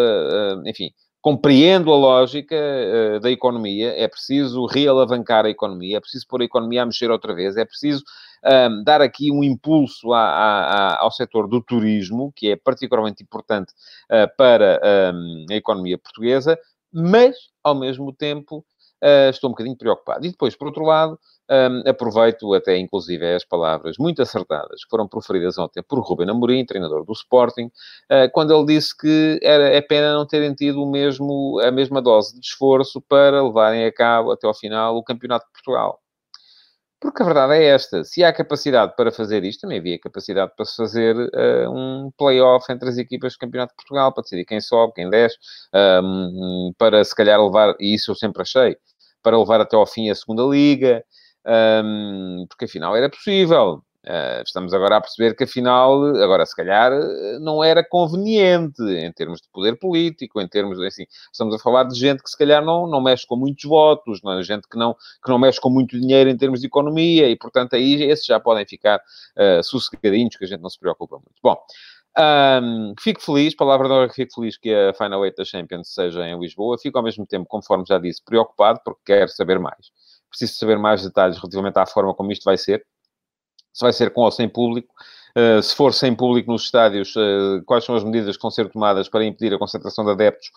enfim, 0.65 0.91
compreendo 1.23 1.89
a 1.89 1.95
lógica 1.95 2.53
uh, 2.53 3.19
da 3.21 3.31
economia, 3.31 3.93
é 3.97 4.05
preciso 4.09 4.65
realavancar 4.65 5.45
a 5.45 5.49
economia, 5.49 5.95
é 5.95 5.99
preciso 6.01 6.27
pôr 6.27 6.41
a 6.41 6.43
economia 6.43 6.83
a 6.83 6.85
mexer 6.85 7.09
outra 7.09 7.33
vez, 7.33 7.55
é 7.55 7.63
preciso 7.63 8.03
um, 8.43 8.83
dar 8.83 8.99
aqui 8.99 9.31
um 9.31 9.41
impulso 9.41 10.11
a, 10.11 10.19
a, 10.19 10.63
a, 10.63 10.99
ao 10.99 11.09
setor 11.11 11.47
do 11.47 11.61
turismo, 11.61 12.33
que 12.35 12.51
é 12.51 12.57
particularmente 12.57 13.23
importante 13.23 13.71
uh, 14.11 14.27
para 14.35 14.81
um, 15.15 15.45
a 15.49 15.55
economia 15.55 15.97
portuguesa, 15.97 16.59
mas, 16.91 17.37
ao 17.63 17.73
mesmo 17.73 18.11
tempo, 18.11 18.65
uh, 19.03 19.29
estou 19.29 19.50
um 19.50 19.53
bocadinho 19.53 19.77
preocupado. 19.77 20.25
E 20.25 20.31
depois, 20.31 20.55
por 20.55 20.67
outro 20.67 20.83
lado, 20.83 21.19
um, 21.50 21.89
aproveito 21.89 22.53
até, 22.53 22.77
inclusive, 22.77 23.36
as 23.36 23.43
palavras 23.43 23.98
muito 24.00 24.22
acertadas 24.22 24.83
que 24.83 24.89
foram 24.89 25.07
proferidas 25.07 25.57
ontem 25.57 25.83
por 25.83 26.00
Ruben 26.00 26.29
Amorim, 26.29 26.65
treinador 26.65 27.05
do 27.05 27.12
Sporting, 27.12 27.65
uh, 27.65 28.31
quando 28.31 28.53
ele 28.55 28.65
disse 28.65 28.95
que 28.98 29.39
era, 29.43 29.67
é 29.67 29.81
pena 29.81 30.13
não 30.13 30.25
terem 30.25 30.53
tido 30.53 30.81
o 30.81 30.89
mesmo, 30.89 31.60
a 31.62 31.72
mesma 31.72 32.01
dose 32.01 32.33
de 32.39 32.45
esforço 32.45 33.01
para 33.01 33.43
levarem 33.43 33.86
a 33.86 33.91
cabo, 33.91 34.31
até 34.31 34.48
ao 34.48 34.53
final, 34.53 34.95
o 34.95 35.03
Campeonato 35.03 35.45
de 35.48 35.51
Portugal. 35.51 36.00
Porque 37.03 37.22
a 37.22 37.25
verdade 37.25 37.55
é 37.55 37.65
esta: 37.65 38.05
se 38.05 38.24
há 38.24 38.31
capacidade 38.31 38.95
para 38.95 39.12
fazer 39.12 39.43
isto, 39.43 39.62
também 39.62 39.79
havia 39.79 40.00
capacidade 40.00 40.53
para 40.55 40.63
se 40.63 40.77
fazer 40.77 41.13
uh, 41.17 41.69
um 41.69 42.10
play-off 42.17 42.72
entre 42.72 42.88
as 42.88 42.98
equipas 42.98 43.33
do 43.33 43.39
Campeonato 43.39 43.74
de 43.74 43.75
Portugal, 43.75 44.13
para 44.13 44.24
decidir 44.24 44.45
quem 44.45 44.62
sobe, 44.62 44.93
quem 44.93 45.10
desce, 45.10 45.36
um, 46.01 46.72
para 46.77 47.03
se 47.03 47.13
calhar 47.13 47.43
levar, 47.43 47.75
e 47.77 47.93
isso 47.93 48.12
eu 48.12 48.15
sempre 48.15 48.41
achei, 48.41 48.77
para 49.23 49.37
levar 49.37 49.61
até 49.61 49.75
ao 49.75 49.87
fim 49.87 50.09
a 50.09 50.15
segunda 50.15 50.43
liga, 50.43 51.03
um, 51.83 52.45
porque 52.49 52.65
afinal 52.65 52.95
era 52.95 53.09
possível. 53.09 53.81
Uh, 54.05 54.43
estamos 54.45 54.73
agora 54.73 54.97
a 54.97 55.01
perceber 55.01 55.33
que 55.33 55.45
afinal, 55.45 56.03
agora 56.17 56.45
se 56.45 56.53
calhar, 56.53 56.91
não 57.39 57.63
era 57.63 57.81
conveniente 57.81 58.83
em 58.83 59.09
termos 59.13 59.39
de 59.39 59.47
poder 59.47 59.79
político, 59.79 60.41
em 60.41 60.47
termos, 60.47 60.77
assim, 60.81 61.05
estamos 61.31 61.55
a 61.55 61.59
falar 61.59 61.85
de 61.85 61.97
gente 61.97 62.21
que 62.21 62.29
se 62.29 62.37
calhar 62.37 62.63
não, 62.63 62.85
não 62.85 62.99
mexe 62.99 63.25
com 63.25 63.37
muitos 63.37 63.63
votos, 63.63 64.19
não 64.21 64.37
é? 64.37 64.43
gente 64.43 64.67
que 64.67 64.77
não, 64.77 64.93
que 64.93 65.29
não 65.29 65.39
mexe 65.39 65.61
com 65.61 65.69
muito 65.69 65.97
dinheiro 65.97 66.29
em 66.29 66.35
termos 66.35 66.59
de 66.59 66.67
economia 66.67 67.29
e, 67.29 67.37
portanto, 67.37 67.77
aí 67.77 68.03
esses 68.03 68.25
já 68.25 68.41
podem 68.41 68.65
ficar 68.65 68.97
uh, 68.97 69.63
sossegadinhos, 69.63 70.35
que 70.35 70.43
a 70.43 70.47
gente 70.47 70.59
não 70.59 70.69
se 70.69 70.77
preocupa 70.77 71.15
muito. 71.15 71.39
Bom, 71.41 71.55
um, 72.17 72.93
fico 73.00 73.22
feliz, 73.22 73.55
palavra 73.55 73.88
de 73.88 73.93
honra, 73.93 74.10
fico 74.10 74.34
feliz 74.36 74.58
que 74.58 74.74
a 74.74 74.93
Final 74.93 75.22
8 75.22 75.36
da 75.36 75.46
Champions 75.46 75.93
seja 75.93 76.27
em 76.27 76.39
Lisboa. 76.39 76.77
Fico 76.77 76.98
ao 76.98 77.03
mesmo 77.03 77.25
tempo, 77.25 77.46
conforme 77.48 77.86
já 77.88 77.98
disse, 78.00 78.24
preocupado 78.24 78.79
porque 78.84 79.01
quero 79.05 79.29
saber 79.29 79.60
mais 79.60 79.91
preciso 80.34 80.58
saber 80.58 80.79
mais 80.79 81.03
detalhes 81.03 81.38
relativamente 81.38 81.77
à 81.77 81.86
forma 81.86 82.13
como 82.13 82.32
isto 82.32 82.43
vai 82.43 82.58
ser. 82.58 82.84
Se 83.72 83.84
vai 83.84 83.93
ser 83.93 84.12
com 84.12 84.22
ou 84.22 84.32
sem 84.32 84.50
público. 84.50 84.93
Uh, 85.36 85.62
se 85.63 85.75
for 85.75 85.93
sem 85.93 86.13
público 86.13 86.51
nos 86.51 86.63
estádios, 86.63 87.15
uh, 87.15 87.63
quais 87.65 87.84
são 87.84 87.96
as 87.96 88.03
medidas 88.03 88.36
que 88.36 88.41
vão 88.41 88.51
ser 88.51 88.70
tomadas 88.70 89.10
para 89.10 89.25
impedir 89.25 89.53
a 89.55 89.58
concentração 89.58 90.05
de 90.05 90.12
adeptos 90.12 90.51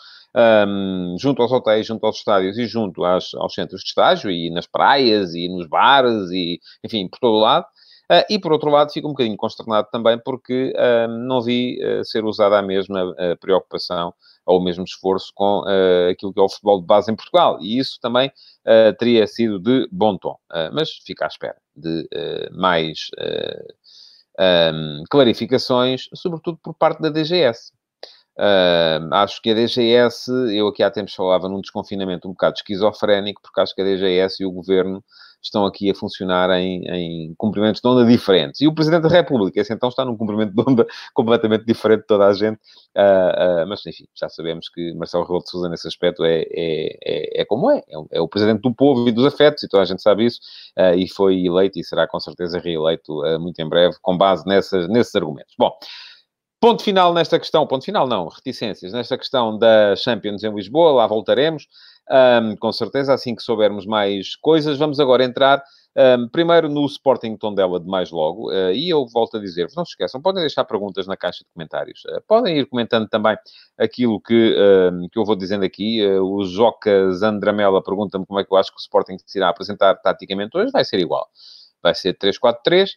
um, 0.68 1.16
junto 1.18 1.40
aos 1.40 1.50
hotéis, 1.50 1.86
junto 1.86 2.04
aos 2.04 2.18
estádios 2.18 2.58
e 2.58 2.66
junto 2.66 3.02
às, 3.02 3.32
aos 3.34 3.54
centros 3.54 3.80
de 3.80 3.88
estágio 3.88 4.30
e 4.30 4.50
nas 4.50 4.66
praias 4.66 5.32
e 5.34 5.48
nos 5.48 5.66
bares 5.66 6.30
e, 6.30 6.60
enfim, 6.84 7.08
por 7.08 7.18
todo 7.18 7.36
o 7.36 7.40
lado. 7.40 7.64
Uh, 8.10 8.22
e, 8.30 8.38
por 8.38 8.52
outro 8.52 8.70
lado, 8.70 8.92
fico 8.92 9.08
um 9.08 9.12
bocadinho 9.12 9.36
consternado 9.36 9.88
também 9.90 10.18
porque 10.18 10.72
não 11.26 11.42
vi 11.42 11.78
ser 12.04 12.24
usada 12.24 12.58
a 12.58 12.62
mesma 12.62 13.14
preocupação 13.40 14.14
ou 14.46 14.60
o 14.60 14.62
mesmo 14.62 14.84
esforço 14.84 15.32
com 15.34 15.62
uh, 15.62 16.10
aquilo 16.10 16.32
que 16.32 16.38
é 16.38 16.42
o 16.42 16.48
futebol 16.48 16.80
de 16.80 16.86
base 16.86 17.10
em 17.10 17.16
Portugal. 17.16 17.58
E 17.60 17.78
isso 17.78 17.98
também 18.00 18.28
uh, 18.28 18.96
teria 18.96 19.26
sido 19.26 19.58
de 19.58 19.88
bom 19.90 20.16
tom. 20.16 20.38
Uh, 20.52 20.70
mas 20.72 20.92
fica 21.04 21.24
à 21.24 21.28
espera 21.28 21.56
de 21.74 22.08
mais 22.52 23.10
um, 24.40 25.02
clarificações, 25.10 26.08
sobretudo 26.14 26.58
por 26.62 26.72
parte 26.72 27.02
da 27.02 27.10
DGS. 27.10 27.70
acho 29.12 29.42
que 29.42 29.50
a 29.50 29.54
DGS, 29.54 30.30
eu 30.56 30.68
aqui 30.68 30.82
há 30.82 30.90
tempos 30.90 31.14
falava 31.14 31.50
num 31.50 31.60
desconfinamento 31.60 32.26
um 32.26 32.30
bocado 32.30 32.56
esquizofrénico, 32.56 33.42
porque 33.42 33.60
acho 33.60 33.74
que 33.74 33.82
a 33.82 33.84
DGS 33.84 34.42
e 34.42 34.46
o 34.46 34.52
governo 34.52 35.04
estão 35.42 35.64
aqui 35.64 35.90
a 35.90 35.94
funcionar 35.94 36.50
em, 36.50 36.84
em 36.88 37.34
cumprimentos 37.36 37.80
de 37.80 37.88
onda 37.88 38.04
diferentes. 38.04 38.60
E 38.60 38.66
o 38.66 38.74
Presidente 38.74 39.02
da 39.02 39.08
República, 39.08 39.60
esse 39.60 39.72
então, 39.72 39.88
está 39.88 40.04
num 40.04 40.16
cumprimento 40.16 40.52
de 40.52 40.60
onda 40.60 40.86
completamente 41.14 41.64
diferente 41.64 42.00
de 42.00 42.06
toda 42.06 42.26
a 42.26 42.32
gente. 42.32 42.58
Uh, 42.96 43.64
uh, 43.64 43.68
mas, 43.68 43.84
enfim, 43.86 44.06
já 44.14 44.28
sabemos 44.28 44.68
que 44.68 44.92
Marcelo 44.94 45.24
Rebelo 45.24 45.44
de 45.44 45.50
Sousa, 45.50 45.68
nesse 45.68 45.86
aspecto, 45.86 46.24
é, 46.24 46.42
é, 46.50 46.98
é, 47.04 47.42
é 47.42 47.44
como 47.44 47.70
é. 47.70 47.78
é. 47.78 48.18
É, 48.18 48.20
o 48.20 48.28
Presidente 48.28 48.62
do 48.62 48.74
povo 48.74 49.08
e 49.08 49.12
dos 49.12 49.24
afetos, 49.24 49.62
e 49.62 49.68
toda 49.68 49.82
a 49.82 49.86
gente 49.86 50.02
sabe 50.02 50.26
isso. 50.26 50.40
Uh, 50.78 50.94
e 50.96 51.08
foi 51.08 51.44
eleito 51.44 51.78
e 51.78 51.84
será, 51.84 52.06
com 52.06 52.20
certeza, 52.20 52.58
reeleito 52.58 53.22
muito 53.40 53.60
em 53.60 53.68
breve, 53.68 53.96
com 54.02 54.16
base 54.16 54.46
nessas, 54.46 54.88
nesses 54.88 55.14
argumentos. 55.14 55.54
Bom, 55.58 55.72
Ponto 56.58 56.82
final 56.82 57.12
nesta 57.12 57.38
questão, 57.38 57.66
ponto 57.66 57.84
final 57.84 58.08
não, 58.08 58.28
reticências, 58.28 58.90
nesta 58.90 59.18
questão 59.18 59.58
da 59.58 59.94
Champions 59.94 60.42
em 60.42 60.52
Lisboa, 60.54 60.90
lá 60.90 61.06
voltaremos 61.06 61.68
um, 62.10 62.56
com 62.56 62.72
certeza, 62.72 63.12
assim 63.12 63.34
que 63.34 63.42
soubermos 63.42 63.86
mais 63.86 64.36
coisas. 64.36 64.78
Vamos 64.78 65.00
agora 65.00 65.24
entrar 65.24 65.62
um, 65.96 66.28
primeiro 66.28 66.68
no 66.68 66.84
Sporting 66.84 67.38
Tondela 67.38 67.80
de 67.80 67.86
mais 67.86 68.10
logo, 68.10 68.50
uh, 68.50 68.70
e 68.70 68.90
eu 68.90 69.06
volto 69.06 69.38
a 69.38 69.40
dizer 69.40 69.68
não 69.74 69.82
se 69.82 69.92
esqueçam, 69.92 70.20
podem 70.20 70.42
deixar 70.42 70.62
perguntas 70.64 71.06
na 71.06 71.16
caixa 71.16 71.42
de 71.42 71.50
comentários. 71.54 72.04
Uh, 72.04 72.20
podem 72.28 72.58
ir 72.58 72.66
comentando 72.66 73.08
também 73.08 73.34
aquilo 73.78 74.20
que, 74.20 74.54
uh, 74.54 75.08
que 75.10 75.18
eu 75.18 75.24
vou 75.24 75.34
dizendo 75.34 75.64
aqui. 75.64 76.06
o 76.06 76.44
Joca 76.44 77.12
Zandramela 77.12 77.82
pergunta-me 77.82 78.26
como 78.26 78.38
é 78.38 78.44
que 78.44 78.52
eu 78.52 78.58
acho 78.58 78.70
que 78.70 78.76
o 78.76 78.80
Sporting 78.80 79.16
se 79.24 79.38
irá 79.38 79.48
apresentar 79.48 79.94
taticamente 79.96 80.56
hoje. 80.56 80.70
Vai 80.70 80.84
ser 80.84 80.98
igual. 80.98 81.26
Vai 81.82 81.94
ser 81.94 82.14
3-4-3, 82.18 82.88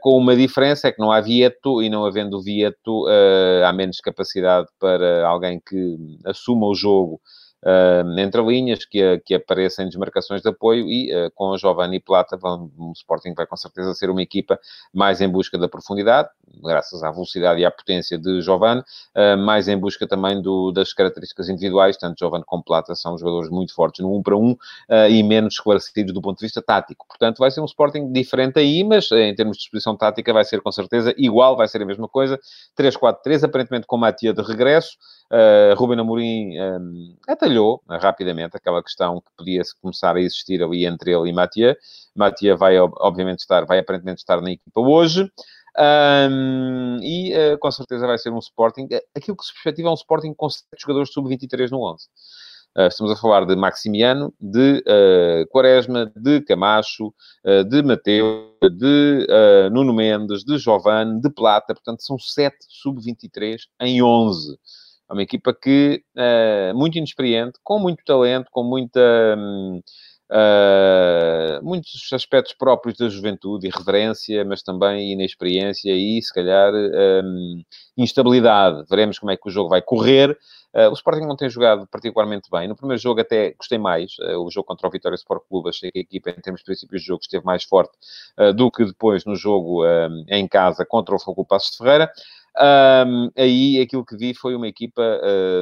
com 0.00 0.16
uma 0.16 0.34
diferença, 0.34 0.88
é 0.88 0.92
que 0.92 1.00
não 1.00 1.12
há 1.12 1.20
Vieto, 1.20 1.82
e 1.82 1.90
não 1.90 2.04
havendo 2.06 2.42
Vieto, 2.42 3.06
há 3.66 3.72
menos 3.74 4.00
capacidade 4.00 4.66
para 4.80 5.26
alguém 5.28 5.60
que 5.60 5.96
assuma 6.24 6.66
o 6.66 6.74
jogo 6.74 7.20
uh, 7.64 8.18
entre 8.18 8.42
linhas, 8.42 8.84
que, 8.84 9.18
que 9.24 9.34
aparecem 9.34 9.86
desmarcações 9.86 10.42
de 10.42 10.48
apoio 10.48 10.88
e 10.88 11.14
uh, 11.14 11.30
com 11.34 11.56
Giovanni 11.56 12.00
Plata, 12.00 12.36
vão, 12.36 12.70
o 12.76 12.92
Sporting 12.92 13.34
vai 13.34 13.46
com 13.46 13.56
certeza 13.56 13.94
ser 13.94 14.10
uma 14.10 14.22
equipa 14.22 14.58
mais 14.92 15.20
em 15.20 15.28
busca 15.28 15.58
da 15.58 15.68
profundidade, 15.68 16.28
graças 16.62 17.02
à 17.02 17.10
velocidade 17.10 17.60
e 17.60 17.64
à 17.64 17.70
potência 17.70 18.18
de 18.18 18.40
Giovanni, 18.40 18.80
uh, 18.80 19.36
mais 19.38 19.68
em 19.68 19.76
busca 19.76 20.06
também 20.06 20.40
do, 20.40 20.72
das 20.72 20.92
características 20.92 21.48
individuais, 21.48 21.96
tanto 21.96 22.18
Giovanni 22.18 22.44
como 22.46 22.62
Plata 22.62 22.94
são 22.94 23.16
jogadores 23.16 23.50
muito 23.50 23.74
fortes 23.74 24.00
no 24.00 24.12
1 24.12 24.16
um 24.16 24.22
para 24.22 24.36
1 24.36 24.40
um, 24.40 24.56
e 25.08 25.22
menos 25.22 25.54
esclarecidos 25.54 26.12
do 26.12 26.20
ponto 26.20 26.38
de 26.38 26.46
vista 26.46 26.60
tático. 26.60 27.06
Portanto, 27.06 27.38
vai 27.38 27.50
ser 27.50 27.60
um 27.60 27.64
Sporting 27.64 28.12
diferente 28.12 28.58
aí, 28.58 28.84
mas 28.84 29.10
em 29.12 29.34
termos 29.34 29.56
de 29.56 29.62
disposição 29.62 29.96
tática 29.96 30.32
vai 30.32 30.44
ser 30.44 30.60
com 30.60 30.70
certeza 30.70 31.14
igual, 31.16 31.56
vai 31.56 31.68
ser 31.68 31.82
a 31.82 31.84
mesma 31.84 32.08
coisa. 32.08 32.38
3-4-3, 32.78 33.44
aparentemente 33.44 33.86
com 33.86 33.96
Matia 33.96 34.32
de 34.32 34.42
regresso, 34.42 34.96
Uh, 35.32 35.74
Ruben 35.76 35.98
Amorim 35.98 36.60
um, 36.60 37.16
atalhou 37.26 37.51
uh, 37.60 37.80
rapidamente 37.88 38.56
aquela 38.56 38.82
questão 38.82 39.20
que 39.20 39.30
podia 39.36 39.62
começar 39.80 40.16
a 40.16 40.20
existir 40.20 40.62
ali 40.62 40.86
entre 40.86 41.12
ele 41.12 41.30
e 41.30 41.32
Matia. 41.32 41.76
Matia 42.14 42.56
vai, 42.56 42.78
obviamente, 42.78 43.40
estar, 43.40 43.64
vai 43.64 43.78
aparentemente 43.78 44.20
estar 44.20 44.40
na 44.40 44.52
equipa 44.52 44.80
hoje. 44.80 45.30
Um, 45.78 46.98
e 47.02 47.32
uh, 47.34 47.58
com 47.58 47.70
certeza 47.70 48.06
vai 48.06 48.18
ser 48.18 48.30
um 48.30 48.38
Sporting. 48.38 48.88
Aquilo 49.16 49.36
que 49.36 49.44
se 49.44 49.52
perspectiva 49.52 49.88
é 49.88 49.90
um 49.90 49.94
Sporting 49.94 50.34
com 50.34 50.48
7 50.48 50.66
jogadores 50.78 51.12
sub-23 51.12 51.70
no 51.70 51.82
11. 51.82 52.06
Uh, 52.76 52.86
estamos 52.86 53.12
a 53.12 53.16
falar 53.16 53.44
de 53.44 53.54
Maximiano, 53.54 54.32
de 54.40 54.82
uh, 54.86 55.46
Quaresma, 55.50 56.10
de 56.16 56.40
Camacho, 56.40 57.08
uh, 57.44 57.64
de 57.64 57.82
Mateu, 57.82 58.56
de 58.62 59.26
Nuno 59.70 59.92
Mendes, 59.92 60.42
de 60.42 60.56
Giovanni, 60.56 61.20
de 61.20 61.28
Plata. 61.28 61.74
Portanto, 61.74 62.02
são 62.02 62.18
7 62.18 62.56
sub-23 62.68 63.60
em 63.80 64.02
11. 64.02 64.56
É 65.12 65.14
uma 65.14 65.22
equipa 65.22 65.52
que, 65.52 66.02
uh, 66.16 66.74
muito 66.74 66.96
inexperiente, 66.96 67.58
com 67.62 67.78
muito 67.78 68.02
talento, 68.02 68.48
com 68.50 68.64
muita... 68.64 69.36
Uh, 70.30 71.62
muitos 71.62 72.10
aspectos 72.10 72.54
próprios 72.54 72.96
da 72.96 73.06
juventude, 73.10 73.66
irreverência, 73.66 74.42
mas 74.46 74.62
também 74.62 75.12
inexperiência 75.12 75.92
e, 75.92 76.22
se 76.22 76.32
calhar, 76.32 76.72
um, 76.72 77.62
instabilidade. 77.98 78.82
Veremos 78.88 79.18
como 79.18 79.30
é 79.30 79.36
que 79.36 79.46
o 79.46 79.50
jogo 79.50 79.68
vai 79.68 79.82
correr. 79.82 80.30
Uh, 80.74 80.88
o 80.88 80.94
Sporting 80.94 81.26
não 81.26 81.36
tem 81.36 81.50
jogado 81.50 81.86
particularmente 81.86 82.48
bem. 82.50 82.66
No 82.66 82.74
primeiro 82.74 82.98
jogo 82.98 83.20
até 83.20 83.52
gostei 83.52 83.76
mais. 83.76 84.12
Uh, 84.20 84.38
o 84.38 84.50
jogo 84.50 84.66
contra 84.66 84.88
o 84.88 84.90
Vitória 84.90 85.16
Sport 85.16 85.42
Clube, 85.46 85.68
achei 85.68 85.92
que 85.92 85.98
a 85.98 86.00
equipa, 86.00 86.30
em 86.30 86.40
termos 86.40 86.60
de 86.62 86.64
princípios 86.64 87.02
de 87.02 87.08
jogo, 87.08 87.20
esteve 87.20 87.44
mais 87.44 87.64
forte 87.64 87.92
do 88.56 88.70
que 88.70 88.86
depois 88.86 89.26
no 89.26 89.36
jogo 89.36 89.84
em 90.30 90.48
casa 90.48 90.86
contra 90.86 91.14
o 91.14 91.18
Fogo 91.18 91.44
Passos 91.44 91.72
de 91.72 91.76
Ferreira. 91.76 92.10
Um, 92.58 93.30
aí 93.36 93.80
aquilo 93.80 94.04
que 94.04 94.16
vi 94.16 94.34
foi 94.34 94.54
uma 94.54 94.68
equipa 94.68 95.02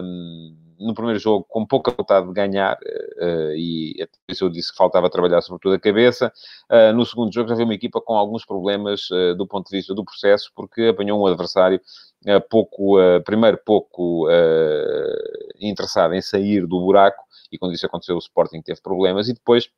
um, 0.02 0.56
no 0.80 0.94
primeiro 0.94 1.18
jogo 1.18 1.44
com 1.48 1.64
pouca 1.66 1.92
vontade 1.92 2.26
de 2.26 2.32
ganhar, 2.32 2.76
uh, 2.76 3.52
e 3.54 3.94
até 4.02 4.18
isso 4.28 4.44
eu 4.44 4.48
disse 4.48 4.72
que 4.72 4.78
faltava 4.78 5.10
trabalhar 5.10 5.42
sobretudo 5.42 5.74
a 5.74 5.78
cabeça. 5.78 6.32
Uh, 6.70 6.92
no 6.94 7.04
segundo 7.04 7.32
jogo 7.32 7.48
já 7.48 7.54
vi 7.54 7.64
uma 7.64 7.74
equipa 7.74 8.00
com 8.00 8.14
alguns 8.14 8.44
problemas 8.44 9.08
uh, 9.10 9.34
do 9.36 9.46
ponto 9.46 9.70
de 9.70 9.76
vista 9.76 9.94
do 9.94 10.04
processo, 10.04 10.50
porque 10.56 10.84
apanhou 10.84 11.20
um 11.20 11.26
adversário 11.26 11.80
pouco, 12.50 12.96
primeiro 13.24 13.58
pouco 13.64 14.28
interessado 15.58 16.12
em 16.12 16.20
sair 16.20 16.66
do 16.66 16.80
buraco, 16.80 17.24
e 17.50 17.56
quando 17.56 17.72
isso 17.72 17.86
aconteceu 17.86 18.14
o 18.14 18.18
Sporting 18.18 18.60
teve 18.60 18.78
problemas, 18.82 19.28
e 19.28 19.32
depois 19.32 19.70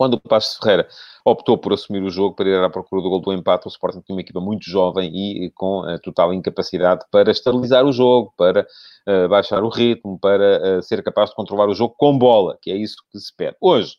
Quando 0.00 0.14
o 0.14 0.18
Passos 0.18 0.56
Ferreira 0.56 0.88
optou 1.26 1.58
por 1.58 1.74
assumir 1.74 2.02
o 2.02 2.08
jogo 2.08 2.34
para 2.34 2.48
ir 2.48 2.64
à 2.64 2.70
procura 2.70 3.02
do 3.02 3.10
gol 3.10 3.20
do 3.20 3.34
empate, 3.34 3.66
o 3.66 3.68
Sporting 3.68 4.00
tinha 4.00 4.16
uma 4.16 4.22
equipa 4.22 4.40
muito 4.40 4.64
jovem 4.64 5.14
e 5.14 5.50
com 5.50 5.82
a 5.82 5.98
total 5.98 6.32
incapacidade 6.32 7.04
para 7.10 7.30
estabilizar 7.30 7.84
o 7.84 7.92
jogo, 7.92 8.32
para 8.34 8.66
uh, 9.06 9.28
baixar 9.28 9.62
o 9.62 9.68
ritmo, 9.68 10.18
para 10.18 10.78
uh, 10.78 10.82
ser 10.82 11.02
capaz 11.02 11.28
de 11.28 11.36
controlar 11.36 11.68
o 11.68 11.74
jogo 11.74 11.94
com 11.98 12.16
bola, 12.16 12.56
que 12.62 12.70
é 12.70 12.76
isso 12.76 12.96
que 13.12 13.18
se 13.18 13.30
pede. 13.36 13.58
Hoje, 13.60 13.96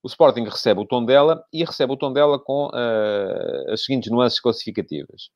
o 0.00 0.06
Sporting 0.06 0.44
recebe 0.44 0.80
o 0.80 0.86
tom 0.86 1.04
dela 1.04 1.44
e 1.52 1.64
recebe 1.64 1.92
o 1.92 1.96
tom 1.96 2.12
dela 2.12 2.38
com 2.38 2.66
uh, 2.68 3.72
as 3.72 3.82
seguintes 3.82 4.12
nuances 4.12 4.38
classificativas. 4.38 5.30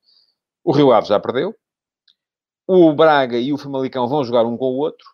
O 0.62 0.70
Rio 0.70 0.92
Ave 0.92 1.08
já 1.08 1.18
perdeu, 1.18 1.52
o 2.64 2.92
Braga 2.92 3.38
e 3.38 3.52
o 3.52 3.58
Famalicão 3.58 4.06
vão 4.06 4.22
jogar 4.22 4.44
um 4.46 4.56
com 4.56 4.66
o 4.66 4.78
outro, 4.78 5.04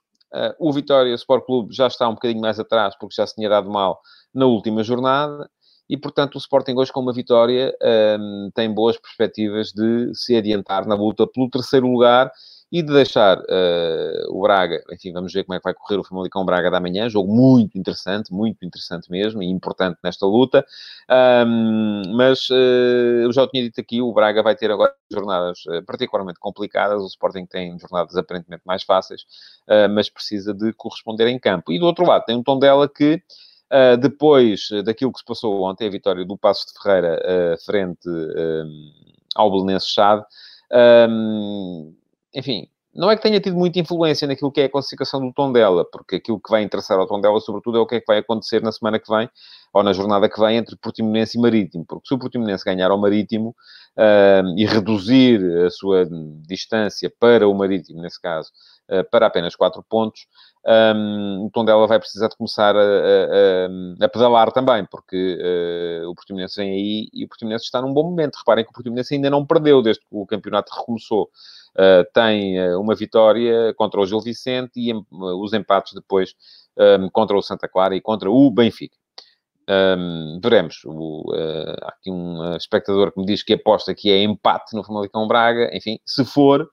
o 0.58 0.72
Vitória 0.72 1.14
Sport 1.14 1.44
Clube 1.44 1.74
já 1.74 1.86
está 1.86 2.08
um 2.08 2.14
bocadinho 2.14 2.40
mais 2.40 2.58
atrás 2.58 2.96
porque 2.98 3.14
já 3.14 3.26
se 3.26 3.34
tinha 3.34 3.50
dado 3.50 3.70
mal 3.70 4.00
na 4.34 4.46
última 4.46 4.82
jornada 4.82 5.50
e, 5.88 5.96
portanto, 5.96 6.36
o 6.36 6.38
Sporting 6.38 6.74
hoje 6.74 6.92
com 6.92 7.00
uma 7.00 7.12
vitória 7.12 7.74
um, 8.18 8.50
tem 8.54 8.72
boas 8.72 8.96
perspectivas 8.96 9.72
de 9.72 10.10
se 10.14 10.34
adiantar 10.34 10.86
na 10.86 10.94
luta 10.94 11.26
pelo 11.26 11.50
terceiro 11.50 11.86
lugar 11.86 12.32
e 12.72 12.82
de 12.82 12.90
deixar 12.90 13.38
uh, 13.38 14.30
o 14.30 14.40
Braga, 14.40 14.82
enfim, 14.90 15.12
vamos 15.12 15.30
ver 15.30 15.44
como 15.44 15.54
é 15.54 15.58
que 15.58 15.64
vai 15.64 15.74
correr 15.74 15.98
o 15.98 16.02
Famalicão 16.02 16.42
Braga 16.42 16.70
da 16.70 16.80
manhã, 16.80 17.06
jogo 17.10 17.30
muito 17.30 17.76
interessante, 17.76 18.32
muito 18.32 18.64
interessante 18.64 19.10
mesmo, 19.10 19.42
e 19.42 19.46
importante 19.46 19.98
nesta 20.02 20.24
luta, 20.24 20.64
um, 21.46 22.02
mas 22.16 22.48
uh, 22.48 22.54
eu 23.24 23.30
já 23.30 23.46
tinha 23.46 23.62
dito 23.62 23.78
aqui, 23.78 24.00
o 24.00 24.10
Braga 24.14 24.42
vai 24.42 24.56
ter 24.56 24.70
agora 24.70 24.94
jornadas 25.12 25.58
uh, 25.66 25.84
particularmente 25.84 26.40
complicadas, 26.40 27.02
o 27.02 27.06
Sporting 27.06 27.44
tem 27.44 27.78
jornadas 27.78 28.16
aparentemente 28.16 28.62
mais 28.64 28.82
fáceis, 28.82 29.26
mas 29.90 30.08
precisa 30.08 30.54
de 30.54 30.72
corresponder 30.72 31.26
em 31.28 31.38
campo. 31.38 31.70
E 31.70 31.78
do 31.78 31.84
outro 31.84 32.06
lado, 32.06 32.24
tem 32.24 32.36
um 32.36 32.42
tom 32.42 32.58
dela 32.58 32.88
que 32.88 33.22
Uh, 33.72 33.96
depois 33.96 34.68
daquilo 34.84 35.10
que 35.10 35.20
se 35.20 35.24
passou 35.24 35.62
ontem, 35.62 35.86
a 35.86 35.90
vitória 35.90 36.26
do 36.26 36.36
Passo 36.36 36.66
de 36.66 36.82
Ferreira 36.82 37.18
uh, 37.24 37.64
frente 37.64 38.06
uh, 38.06 38.66
ao 39.34 39.50
Belenenses 39.50 39.88
Chade, 39.88 40.22
um, 41.08 41.94
enfim, 42.34 42.68
não 42.94 43.10
é 43.10 43.16
que 43.16 43.22
tenha 43.22 43.40
tido 43.40 43.56
muita 43.56 43.78
influência 43.78 44.28
naquilo 44.28 44.52
que 44.52 44.60
é 44.60 44.64
a 44.64 44.68
classificação 44.68 45.20
do 45.20 45.32
Tondela, 45.32 45.84
porque 45.90 46.16
aquilo 46.16 46.38
que 46.40 46.50
vai 46.50 46.62
interessar 46.62 46.98
ao 46.98 47.06
Tondela, 47.06 47.40
sobretudo, 47.40 47.78
é 47.78 47.80
o 47.80 47.86
que 47.86 47.96
é 47.96 48.00
que 48.00 48.06
vai 48.06 48.18
acontecer 48.18 48.62
na 48.62 48.70
semana 48.70 48.98
que 48.98 49.10
vem, 49.10 49.30
ou 49.72 49.82
na 49.82 49.92
jornada 49.94 50.28
que 50.28 50.38
vem, 50.38 50.58
entre 50.58 50.76
Portimonense 50.76 51.38
e 51.38 51.40
Marítimo. 51.40 51.84
Porque 51.86 52.06
se 52.06 52.14
o 52.14 52.18
Portimonense 52.18 52.64
ganhar 52.64 52.90
ao 52.90 52.98
Marítimo 52.98 53.56
uh, 53.96 54.58
e 54.58 54.66
reduzir 54.66 55.40
a 55.64 55.70
sua 55.70 56.06
distância 56.46 57.10
para 57.18 57.48
o 57.48 57.54
Marítimo, 57.54 58.02
nesse 58.02 58.20
caso, 58.20 58.50
uh, 58.90 59.08
para 59.10 59.26
apenas 59.26 59.56
4 59.56 59.82
pontos, 59.88 60.26
um, 60.64 61.46
o 61.46 61.50
Tondela 61.50 61.86
vai 61.88 61.98
precisar 61.98 62.28
de 62.28 62.36
começar 62.36 62.76
a, 62.76 62.80
a, 62.80 64.04
a 64.04 64.08
pedalar 64.08 64.52
também, 64.52 64.84
porque 64.84 65.38
uh, 65.40 66.08
o 66.08 66.14
Portimonense 66.14 66.60
vem 66.60 66.70
aí 66.70 67.08
e 67.12 67.24
o 67.24 67.28
Portimonense 67.28 67.64
está 67.64 67.80
num 67.80 67.92
bom 67.92 68.04
momento. 68.04 68.36
Reparem 68.36 68.64
que 68.64 68.70
o 68.70 68.74
Portimonense 68.74 69.14
ainda 69.14 69.30
não 69.30 69.44
perdeu 69.44 69.82
desde 69.82 70.02
que 70.02 70.08
o 70.10 70.26
campeonato 70.26 70.72
recomeçou. 70.72 71.28
Uh, 71.76 72.04
tem 72.12 72.60
uh, 72.60 72.80
uma 72.80 72.94
vitória 72.94 73.72
contra 73.74 74.00
o 74.00 74.06
Gil 74.06 74.20
Vicente 74.20 74.72
e 74.76 74.92
os 75.10 75.52
empates 75.52 75.94
depois 75.94 76.34
um, 76.76 77.08
contra 77.08 77.36
o 77.36 77.42
Santa 77.42 77.68
Clara 77.68 77.96
e 77.96 78.00
contra 78.00 78.30
o 78.30 78.50
Benfica. 78.50 78.96
Um, 79.68 80.40
veremos. 80.42 80.80
O, 80.84 81.32
há 81.82 81.88
aqui 81.88 82.10
um 82.10 82.56
espectador 82.56 83.12
que 83.12 83.20
me 83.20 83.26
diz 83.26 83.42
que 83.42 83.54
aposta 83.54 83.94
que 83.94 84.10
é 84.10 84.22
empate 84.22 84.76
no 84.76 84.84
Famalicão 84.84 85.26
Braga. 85.26 85.70
Enfim, 85.72 85.98
se 86.04 86.24
for, 86.24 86.68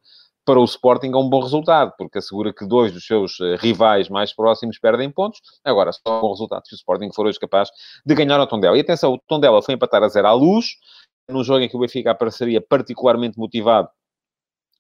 para 0.50 0.60
o 0.60 0.64
Sporting 0.64 1.12
é 1.14 1.18
um 1.18 1.30
bom 1.30 1.42
resultado, 1.42 1.94
porque 1.96 2.18
assegura 2.18 2.52
que 2.52 2.66
dois 2.66 2.92
dos 2.92 3.06
seus 3.06 3.40
eh, 3.40 3.56
rivais 3.58 4.10
mais 4.10 4.34
próximos 4.34 4.80
perdem 4.80 5.12
pontos. 5.12 5.40
Agora, 5.64 5.92
só 5.92 6.18
um 6.18 6.22
bom 6.22 6.32
resultado 6.32 6.66
se 6.66 6.74
o 6.74 6.76
Sporting 6.76 7.12
for 7.14 7.28
hoje 7.28 7.40
capaz 7.40 7.70
de 8.04 8.16
ganhar 8.16 8.40
ao 8.40 8.48
Tondela. 8.48 8.76
E 8.76 8.82
atenção, 8.82 9.14
o 9.14 9.20
Tondela 9.28 9.62
foi 9.62 9.76
empatar 9.76 10.02
a 10.02 10.08
zero 10.08 10.28
à 10.28 10.34
luz, 10.34 10.66
num 11.30 11.44
jogo 11.44 11.60
em 11.60 11.70
que 11.70 11.78
o 11.78 11.80
Benfica 11.80 12.10
apareceria 12.10 12.60
particularmente 12.60 13.38
motivado 13.38 13.90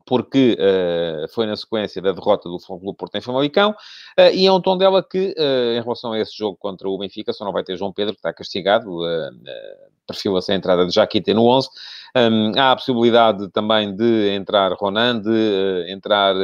porque 0.05 0.57
uh, 0.59 1.27
foi 1.33 1.45
na 1.45 1.55
sequência 1.55 2.01
da 2.01 2.11
derrota 2.11 2.49
do 2.49 2.59
Futebol 2.59 2.93
Porto 2.93 3.15
em 3.15 3.21
Famalicão, 3.21 3.71
uh, 3.71 4.33
e 4.33 4.45
é 4.47 4.51
um 4.51 4.61
tom 4.61 4.77
dela 4.77 5.03
que, 5.03 5.35
uh, 5.37 5.77
em 5.77 5.81
relação 5.81 6.13
a 6.13 6.19
esse 6.19 6.35
jogo 6.35 6.57
contra 6.57 6.89
o 6.89 6.97
Benfica, 6.97 7.31
só 7.31 7.45
não 7.45 7.51
vai 7.51 7.63
ter 7.63 7.77
João 7.77 7.93
Pedro, 7.93 8.13
que 8.13 8.19
está 8.19 8.33
castigado, 8.33 8.99
perfila-se 10.07 10.51
a 10.51 10.55
entrada 10.55 10.85
de 10.87 10.93
Jaquite 10.93 11.33
no 11.33 11.45
11, 11.45 11.69
um, 12.15 12.59
há 12.59 12.71
a 12.71 12.75
possibilidade 12.75 13.49
também 13.49 13.95
de 13.95 14.29
entrar 14.29 14.73
Ronan, 14.73 15.21
de 15.21 15.85
entrar 15.89 16.35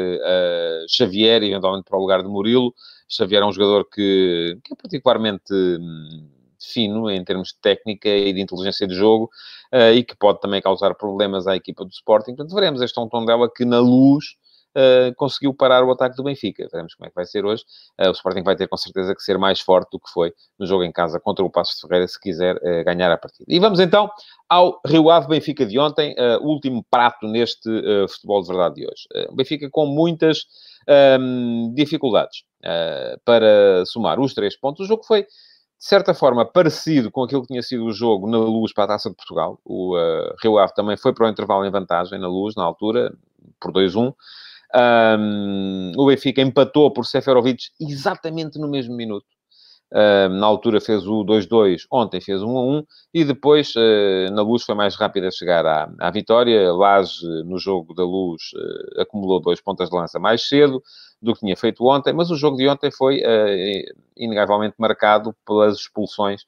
Xavier, 0.88 1.42
eventualmente 1.42 1.86
para 1.90 1.98
o 1.98 2.02
lugar 2.02 2.22
de 2.22 2.30
Murilo, 2.30 2.74
Xavier 3.10 3.42
é 3.42 3.46
um 3.46 3.52
jogador 3.52 3.88
que, 3.90 4.60
que 4.64 4.74
é 4.74 4.76
particularmente... 4.76 5.54
Um, 5.54 6.35
fino 6.66 7.10
em 7.10 7.24
termos 7.24 7.50
de 7.50 7.60
técnica 7.62 8.10
e 8.10 8.34
de 8.34 8.42
inteligência 8.42 8.88
de 8.88 8.96
jogo 8.96 9.30
uh, 9.74 9.94
e 9.94 10.04
que 10.04 10.16
pode 10.16 10.40
também 10.40 10.62
causar 10.62 10.94
problemas 10.96 11.48
à 11.48 11.56
equipa 11.56 11.84
do 11.84 11.92
Sporting. 11.92 12.36
Portanto, 12.36 12.56
veremos. 12.56 12.82
Este 12.82 13.00
é 13.00 13.08
tom 13.08 13.26
dela 13.26 13.50
que 13.54 13.66
na 13.66 13.80
luz 13.80 14.36
Uh, 14.78 15.16
conseguiu 15.16 15.54
parar 15.54 15.86
o 15.86 15.92
ataque 15.92 16.18
do 16.18 16.24
Benfica. 16.24 16.68
Veremos 16.70 16.94
como 16.96 17.08
é 17.08 17.10
que 17.10 17.16
vai 17.16 17.24
ser 17.24 17.46
hoje. 17.46 17.64
Uh, 17.98 18.10
o 18.10 18.12
Sporting 18.12 18.44
vai 18.44 18.58
ter 18.58 18.68
com 18.68 18.76
certeza 18.76 19.16
que 19.16 19.22
ser 19.22 19.38
mais 19.38 19.62
forte 19.62 19.90
do 19.92 19.98
que 19.98 20.10
foi 20.10 20.34
no 20.60 20.66
jogo 20.66 20.84
em 20.84 20.92
casa 20.92 21.18
contra 21.18 21.46
o 21.46 21.50
Passos 21.50 21.76
de 21.76 21.82
Ferreira, 21.88 22.06
se 22.06 22.20
quiser 22.20 22.58
uh, 22.58 22.84
ganhar 22.84 23.10
a 23.10 23.18
partida. 23.18 23.46
E 23.48 23.58
vamos 23.58 23.80
então 23.80 24.12
ao 24.50 24.82
Rio 24.86 25.10
Ave 25.10 25.30
Benfica 25.30 25.66
de 25.66 25.80
ontem, 25.80 26.14
último 26.42 26.86
prato 26.92 27.26
neste 27.26 27.70
futebol 28.10 28.42
de 28.42 28.48
verdade 28.50 28.76
de 28.76 28.86
hoje. 28.86 29.34
Benfica 29.34 29.70
com 29.70 29.86
muitas 29.86 30.46
um, 31.20 31.74
dificuldades 31.74 32.44
para 33.24 33.86
somar 33.86 34.20
os 34.20 34.34
três 34.34 34.56
pontos. 34.56 34.86
O 34.86 34.88
jogo 34.88 35.04
foi 35.04 35.26
de 35.78 35.86
certa 35.86 36.14
forma, 36.14 36.46
parecido 36.46 37.12
com 37.12 37.24
aquilo 37.24 37.42
que 37.42 37.50
tinha 37.50 37.62
sido 37.62 37.86
o 37.86 37.94
jogo 37.94 38.30
na 38.30 38.38
Luz 38.38 38.74
para 38.74 38.86
a 38.86 38.88
Taça 38.88 39.10
de 39.10 39.16
Portugal. 39.16 39.60
O 39.64 39.96
uh, 39.96 40.34
Rio 40.42 40.58
Ave 40.58 40.74
também 40.74 40.98
foi 40.98 41.14
para 41.14 41.28
o 41.28 41.30
intervalo 41.30 41.66
em 41.66 41.72
vantagem 41.72 42.18
na 42.18 42.28
Luz, 42.28 42.56
na 42.56 42.64
altura, 42.64 43.14
por 43.60 43.72
2-1. 43.72 44.14
Um, 44.74 45.92
o 45.98 46.08
Benfica 46.08 46.42
empatou 46.42 46.92
por 46.92 47.06
Seferovic 47.06 47.66
exatamente 47.80 48.58
no 48.58 48.68
mesmo 48.68 48.96
minuto. 48.96 49.26
Uh, 49.94 50.28
na 50.30 50.48
altura 50.48 50.82
fez 50.82 51.06
o 51.06 51.24
2-2, 51.24 51.84
ontem 51.92 52.20
fez 52.20 52.42
o 52.42 52.48
1-1 52.48 52.86
e 53.14 53.24
depois 53.24 53.74
uh, 53.76 54.34
na 54.34 54.42
Luz 54.42 54.64
foi 54.64 54.74
mais 54.76 54.96
rápido 54.96 55.28
a 55.28 55.32
chegar 55.32 55.66
à, 55.66 55.90
à 56.00 56.10
vitória. 56.10 56.74
Laje, 56.74 57.26
no 57.46 57.60
jogo 57.60 57.94
da 57.94 58.04
Luz, 58.04 58.42
uh, 58.56 59.02
acumulou 59.02 59.40
dois 59.40 59.62
pontas 59.62 59.90
de 59.90 59.96
lança 59.96 60.20
mais 60.20 60.48
cedo 60.48 60.82
do 61.22 61.34
que 61.34 61.40
tinha 61.40 61.58
feito 61.58 61.86
ontem, 61.86 62.14
mas 62.14 62.30
o 62.30 62.36
jogo 62.36 62.58
de 62.58 62.68
ontem 62.68 62.92
foi 62.92 63.22
inegavelmente 64.16 64.76
marcado 64.78 65.36
pelas 65.46 65.76
expulsões 65.78 66.44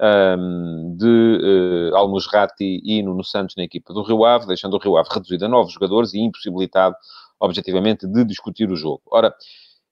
um, 0.00 0.94
de 0.96 1.90
uh, 1.92 1.96
Almusrati 1.96 2.80
e 2.84 3.02
Nuno 3.02 3.24
Santos 3.24 3.56
na 3.56 3.64
equipa 3.64 3.92
do 3.92 4.02
Rio 4.02 4.24
Ave, 4.24 4.46
deixando 4.46 4.74
o 4.74 4.78
Rio 4.78 4.96
Ave 4.96 5.08
reduzido 5.12 5.44
a 5.44 5.48
novos 5.48 5.72
jogadores 5.72 6.14
e 6.14 6.20
impossibilitado, 6.20 6.94
objetivamente, 7.40 8.06
de 8.06 8.24
discutir 8.24 8.70
o 8.70 8.76
jogo. 8.76 9.02
Ora, 9.10 9.34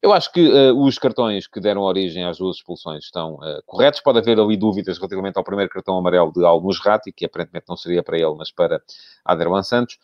eu 0.06 0.12
acho 0.12 0.32
que 0.32 0.48
uh, 0.48 0.84
os 0.84 0.98
cartões 0.98 1.48
que 1.48 1.58
deram 1.58 1.82
origem 1.82 2.24
às 2.24 2.38
duas 2.38 2.58
expulsões 2.58 3.04
estão 3.04 3.34
uh, 3.34 3.60
corretos. 3.66 4.00
Pode 4.00 4.20
haver 4.20 4.38
ali 4.38 4.56
dúvidas 4.56 4.98
relativamente 4.98 5.36
ao 5.36 5.42
primeiro 5.42 5.68
cartão 5.68 5.98
amarelo 5.98 6.32
de 6.32 6.44
Al-Musrati, 6.44 7.10
que 7.10 7.24
aparentemente 7.24 7.66
não 7.68 7.76
seria 7.76 8.04
para 8.04 8.16
ele, 8.16 8.32
mas 8.38 8.52
para 8.52 8.80
Aderwan 9.24 9.64
Santos. 9.64 9.98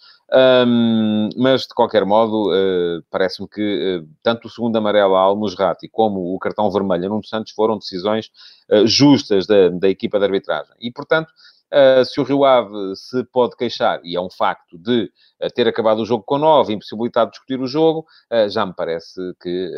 Um, 0.67 1.29
mas, 1.37 1.63
de 1.69 1.75
qualquer 1.75 2.05
modo, 2.05 2.51
uh, 2.51 3.01
parece-me 3.13 3.47
que 3.49 4.05
tanto 4.25 4.49
o 4.49 4.51
segundo 4.51 4.77
amarelo 4.77 5.15
a 5.15 5.21
Al-Musrati 5.21 5.89
como 5.89 6.35
o 6.35 6.39
cartão 6.41 6.69
vermelho 6.69 7.07
a 7.07 7.09
Nuno 7.09 7.25
Santos 7.25 7.53
foram 7.53 7.79
decisões 7.79 8.29
justas 8.85 9.47
da, 9.47 9.69
da 9.69 9.89
equipa 9.89 10.19
de 10.19 10.25
arbitragem. 10.25 10.75
E, 10.81 10.91
portanto, 10.91 11.31
Uh, 11.73 12.05
se 12.05 12.21
o 12.21 12.25
Rio 12.25 12.45
Ave 12.45 12.95
se 12.95 13.25
pode 13.33 13.57
queixar, 13.57 13.99
e 14.05 14.15
é 14.15 14.21
um 14.21 14.29
facto, 14.29 14.77
de 14.77 15.11
uh, 15.43 15.51
ter 15.55 15.67
acabado 15.67 16.01
o 16.01 16.05
jogo 16.05 16.23
com 16.23 16.37
9, 16.37 16.75
impossibilitado 16.75 17.31
de 17.31 17.33
discutir 17.33 17.59
o 17.59 17.67
jogo, 17.67 18.05
uh, 18.31 18.49
já 18.51 18.67
me 18.67 18.75
parece 18.77 19.21
que 19.41 19.73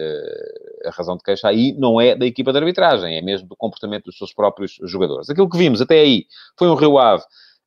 a 0.84 0.90
razão 0.90 1.16
de 1.16 1.22
queixa 1.22 1.48
aí 1.48 1.72
não 1.78 2.00
é 2.00 2.16
da 2.16 2.26
equipa 2.26 2.52
de 2.52 2.58
arbitragem, 2.58 3.16
é 3.16 3.22
mesmo 3.22 3.46
do 3.46 3.56
comportamento 3.56 4.06
dos 4.06 4.18
seus 4.18 4.34
próprios 4.34 4.76
jogadores. 4.82 5.30
Aquilo 5.30 5.48
que 5.48 5.56
vimos 5.56 5.80
até 5.80 6.00
aí 6.00 6.26
foi 6.58 6.68
um 6.68 6.74
Rio 6.74 6.98
Ave 6.98 7.22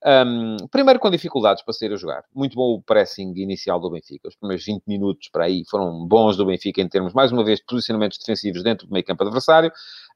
um, 0.07 0.55
primeiro 0.71 1.01
com 1.01 1.09
dificuldades 1.09 1.61
para 1.61 1.73
sair 1.73 1.91
a 1.91 1.97
jogar. 1.97 2.23
Muito 2.33 2.55
bom 2.55 2.75
o 2.75 2.81
pressing 2.81 3.33
inicial 3.35 3.77
do 3.77 3.89
Benfica. 3.89 4.29
Os 4.29 4.35
primeiros 4.37 4.65
20 4.65 4.83
minutos 4.87 5.27
para 5.29 5.43
aí 5.43 5.63
foram 5.69 6.07
bons 6.07 6.37
do 6.37 6.45
Benfica 6.45 6.81
em 6.81 6.87
termos, 6.87 7.13
mais 7.13 7.29
uma 7.29 7.43
vez, 7.43 7.59
de 7.59 7.65
posicionamentos 7.65 8.17
defensivos 8.17 8.63
dentro 8.63 8.87
do 8.87 8.93
meio 8.93 9.03
campo 9.03 9.23
adversário. 9.23 9.69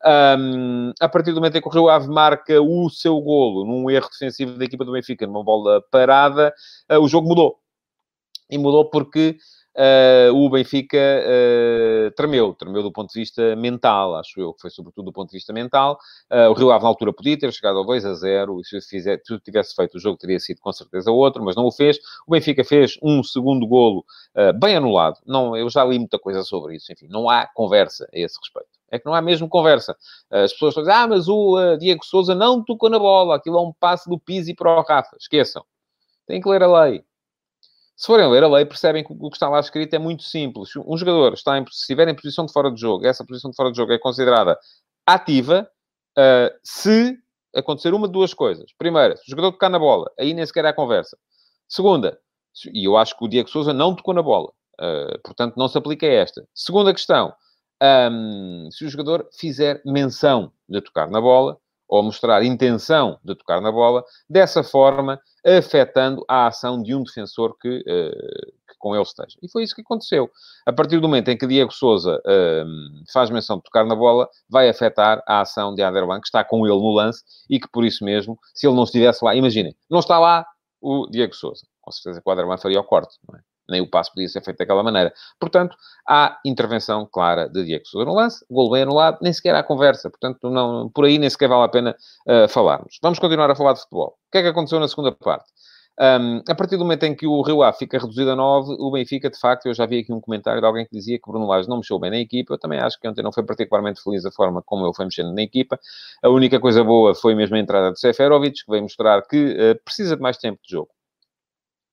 Um, 0.05 0.93
a 0.97 1.09
partir 1.09 1.31
do 1.31 1.41
momento 1.41 1.57
em 1.57 1.61
que 1.61 1.67
o 1.67 1.71
Rio 1.71 1.89
Ave 1.89 2.07
marca 2.07 2.61
o 2.61 2.89
seu 2.89 3.19
golo 3.19 3.65
num 3.65 3.89
erro 3.89 4.07
defensivo 4.09 4.57
da 4.57 4.63
equipa 4.63 4.85
do 4.85 4.93
Benfica, 4.93 5.27
numa 5.27 5.43
bola 5.43 5.83
parada, 5.91 6.53
uh, 6.89 6.99
o 6.99 7.09
jogo 7.09 7.27
mudou. 7.27 7.59
E 8.49 8.57
mudou 8.57 8.89
porque 8.89 9.37
uh, 9.75 10.33
o 10.33 10.49
Benfica 10.49 10.97
uh, 10.97 12.11
tremeu, 12.11 12.53
tremeu 12.53 12.83
do 12.83 12.91
ponto 12.91 13.11
de 13.11 13.19
vista 13.19 13.55
mental, 13.55 14.15
acho 14.15 14.39
eu, 14.39 14.53
que 14.53 14.61
foi 14.61 14.69
sobretudo 14.69 15.05
do 15.05 15.13
ponto 15.13 15.29
de 15.29 15.37
vista 15.37 15.53
mental. 15.53 15.97
Uh, 16.31 16.49
o 16.49 16.53
Rio 16.53 16.71
Ave, 16.71 16.83
na 16.83 16.89
altura, 16.89 17.13
podia 17.13 17.37
ter 17.37 17.51
chegado 17.53 17.77
ao 17.77 17.85
2 17.85 18.05
a 18.05 18.13
0, 18.13 18.59
e 18.59 18.65
se, 18.65 18.81
fizer, 18.81 19.21
se 19.23 19.39
tivesse 19.39 19.75
feito 19.75 19.95
o 19.95 19.99
jogo, 19.99 20.17
teria 20.17 20.39
sido 20.39 20.59
com 20.59 20.71
certeza 20.71 21.11
outro, 21.11 21.43
mas 21.43 21.55
não 21.55 21.65
o 21.65 21.71
fez. 21.71 21.97
O 22.27 22.31
Benfica 22.31 22.63
fez 22.63 22.97
um 23.01 23.23
segundo 23.23 23.67
golo 23.67 24.05
bem 24.59 24.75
anulado. 24.75 25.19
Não, 25.25 25.55
eu 25.57 25.69
já 25.69 25.83
li 25.83 25.99
muita 25.99 26.17
coisa 26.17 26.43
sobre 26.43 26.75
isso, 26.75 26.91
enfim, 26.91 27.07
não 27.09 27.29
há 27.29 27.47
conversa 27.47 28.07
a 28.13 28.17
esse 28.17 28.37
respeito. 28.39 28.69
É 28.89 28.99
que 28.99 29.05
não 29.05 29.13
há 29.13 29.21
mesmo 29.21 29.47
conversa. 29.47 29.95
As 30.29 30.51
pessoas 30.51 30.71
estão 30.71 30.83
a 30.83 30.85
dizer, 30.85 30.97
ah, 30.97 31.07
mas 31.07 31.27
o 31.29 31.57
uh, 31.57 31.77
Diego 31.77 32.05
Souza 32.05 32.35
não 32.35 32.63
tocou 32.63 32.89
na 32.89 32.99
bola, 32.99 33.37
aquilo 33.37 33.57
é 33.57 33.61
um 33.61 33.71
passe 33.71 34.09
do 34.09 34.19
Pizzi 34.19 34.53
para 34.53 34.79
o 34.79 34.81
Rafa. 34.81 35.15
Esqueçam. 35.17 35.63
Têm 36.27 36.41
que 36.41 36.49
ler 36.49 36.63
a 36.63 36.83
lei. 36.83 37.03
Se 38.01 38.07
forem 38.07 38.27
ler 38.31 38.43
a 38.43 38.47
lei, 38.47 38.65
percebem 38.65 39.03
que 39.03 39.13
o 39.13 39.29
que 39.29 39.35
está 39.35 39.47
lá 39.47 39.59
escrito 39.59 39.93
é 39.93 39.99
muito 39.99 40.23
simples. 40.23 40.71
Um 40.75 40.97
jogador 40.97 41.33
está 41.33 41.59
em, 41.59 41.65
se 41.67 41.81
estiver 41.81 42.07
em 42.07 42.15
posição 42.15 42.47
de 42.47 42.51
fora 42.51 42.71
de 42.71 42.81
jogo, 42.81 43.05
essa 43.05 43.23
posição 43.23 43.51
de 43.51 43.55
fora 43.55 43.69
de 43.69 43.77
jogo 43.77 43.93
é 43.93 43.99
considerada 43.99 44.57
ativa 45.05 45.69
uh, 46.17 46.51
se 46.63 47.15
acontecer 47.55 47.93
uma 47.93 48.07
de 48.07 48.13
duas 48.13 48.33
coisas. 48.33 48.73
Primeira, 48.75 49.15
se 49.17 49.21
o 49.21 49.29
jogador 49.29 49.51
tocar 49.51 49.69
na 49.69 49.77
bola, 49.77 50.11
aí 50.19 50.33
nem 50.33 50.43
sequer 50.43 50.65
há 50.65 50.73
conversa. 50.73 51.15
Segunda, 51.67 52.19
e 52.73 52.85
eu 52.87 52.97
acho 52.97 53.15
que 53.15 53.23
o 53.23 53.27
Diego 53.27 53.47
Souza 53.47 53.71
não 53.71 53.95
tocou 53.95 54.15
na 54.15 54.23
bola. 54.23 54.51
Uh, 54.79 55.21
portanto, 55.23 55.53
não 55.55 55.67
se 55.67 55.77
aplica 55.77 56.07
esta. 56.07 56.43
Segunda 56.55 56.91
questão, 56.95 57.31
um, 58.11 58.67
se 58.71 58.83
o 58.83 58.89
jogador 58.89 59.29
fizer 59.31 59.79
menção 59.85 60.51
de 60.67 60.81
tocar 60.81 61.07
na 61.07 61.21
bola, 61.21 61.55
ou 61.91 62.01
mostrar 62.01 62.41
intenção 62.41 63.19
de 63.21 63.35
tocar 63.35 63.59
na 63.59 63.69
bola, 63.69 64.01
dessa 64.29 64.63
forma 64.63 65.19
afetando 65.45 66.23
a 66.25 66.47
ação 66.47 66.81
de 66.81 66.95
um 66.95 67.03
defensor 67.03 67.57
que, 67.59 67.79
uh, 67.79 68.51
que, 68.69 68.77
com 68.79 68.95
ele 68.95 69.03
esteja. 69.03 69.37
E 69.43 69.51
foi 69.51 69.63
isso 69.63 69.75
que 69.75 69.81
aconteceu. 69.81 70.31
A 70.65 70.71
partir 70.71 71.01
do 71.01 71.09
momento 71.09 71.27
em 71.27 71.37
que 71.37 71.45
Diego 71.45 71.73
Souza 71.73 72.15
uh, 72.15 73.11
faz 73.11 73.29
menção 73.29 73.57
de 73.57 73.63
tocar 73.63 73.85
na 73.85 73.93
bola, 73.93 74.29
vai 74.49 74.69
afetar 74.69 75.21
a 75.27 75.41
ação 75.41 75.75
de 75.75 75.83
Aderlan, 75.83 76.21
que 76.21 76.27
está 76.27 76.45
com 76.45 76.65
ele 76.65 76.79
no 76.79 76.93
lance, 76.93 77.23
e 77.49 77.59
que 77.59 77.67
por 77.67 77.83
isso 77.83 78.05
mesmo, 78.05 78.39
se 78.55 78.65
ele 78.65 78.75
não 78.75 78.83
estivesse 78.83 79.25
lá, 79.25 79.35
imaginem, 79.35 79.75
não 79.89 79.99
está 79.99 80.17
lá 80.17 80.45
o 80.79 81.07
Diego 81.11 81.35
Souza. 81.35 81.65
Com 81.81 81.91
certeza 81.91 82.21
que 82.21 82.29
o 82.29 82.31
Aderlan 82.31 82.57
faria 82.57 82.79
o 82.79 82.85
corte, 82.85 83.17
não 83.27 83.37
é? 83.37 83.41
Nem 83.69 83.81
o 83.81 83.89
passo 83.89 84.11
podia 84.13 84.27
ser 84.27 84.43
feito 84.43 84.57
daquela 84.57 84.83
maneira. 84.83 85.13
Portanto, 85.39 85.75
há 86.07 86.39
intervenção 86.45 87.07
clara 87.11 87.47
de 87.49 87.63
Diego 87.63 87.85
Sousa 87.87 88.05
no 88.05 88.13
lance, 88.13 88.45
o 88.49 88.55
gol 88.55 88.71
bem 88.71 88.83
anulado, 88.83 89.19
nem 89.21 89.31
sequer 89.33 89.55
há 89.55 89.63
conversa. 89.63 90.09
Portanto, 90.09 90.49
não, 90.49 90.89
por 90.89 91.05
aí 91.05 91.17
nem 91.17 91.29
sequer 91.29 91.49
vale 91.49 91.63
a 91.63 91.69
pena 91.69 91.95
uh, 92.27 92.47
falarmos. 92.47 92.97
Vamos 93.01 93.19
continuar 93.19 93.49
a 93.49 93.55
falar 93.55 93.73
de 93.73 93.81
futebol. 93.81 94.17
O 94.27 94.31
que 94.31 94.37
é 94.39 94.41
que 94.41 94.47
aconteceu 94.47 94.79
na 94.79 94.87
segunda 94.87 95.11
parte? 95.11 95.45
Um, 95.99 96.41
a 96.49 96.55
partir 96.55 96.77
do 96.77 96.83
momento 96.83 97.03
em 97.03 97.13
que 97.13 97.27
o 97.27 97.41
Rio 97.41 97.61
Ave 97.61 97.77
fica 97.77 97.99
reduzido 97.99 98.31
a 98.31 98.35
9, 98.35 98.75
o 98.79 98.91
Benfica, 98.91 99.29
de 99.29 99.37
facto, 99.37 99.67
eu 99.67 99.73
já 99.73 99.85
vi 99.85 99.99
aqui 99.99 100.11
um 100.11 100.21
comentário 100.21 100.59
de 100.59 100.65
alguém 100.65 100.85
que 100.85 100.91
dizia 100.91 101.19
que 101.19 101.29
Bruno 101.29 101.45
Lage 101.45 101.69
não 101.69 101.77
mexeu 101.77 101.99
bem 101.99 102.09
na 102.09 102.17
equipa. 102.17 102.53
Eu 102.53 102.57
também 102.57 102.79
acho 102.79 102.99
que 102.99 103.07
ontem 103.07 103.21
não 103.21 103.31
foi 103.31 103.43
particularmente 103.43 104.01
feliz 104.01 104.25
a 104.25 104.31
forma 104.31 104.63
como 104.63 104.85
ele 104.85 104.95
foi 104.95 105.05
mexendo 105.05 105.33
na 105.33 105.41
equipa. 105.41 105.79
A 106.23 106.29
única 106.29 106.59
coisa 106.59 106.83
boa 106.83 107.13
foi 107.13 107.35
mesmo 107.35 107.55
a 107.55 107.59
entrada 107.59 107.91
de 107.91 107.99
Seferovic, 107.99 108.65
que 108.65 108.71
veio 108.71 108.83
mostrar 108.83 109.21
que 109.27 109.53
uh, 109.53 109.83
precisa 109.83 110.15
de 110.15 110.21
mais 110.21 110.37
tempo 110.37 110.59
de 110.63 110.71
jogo. 110.71 110.89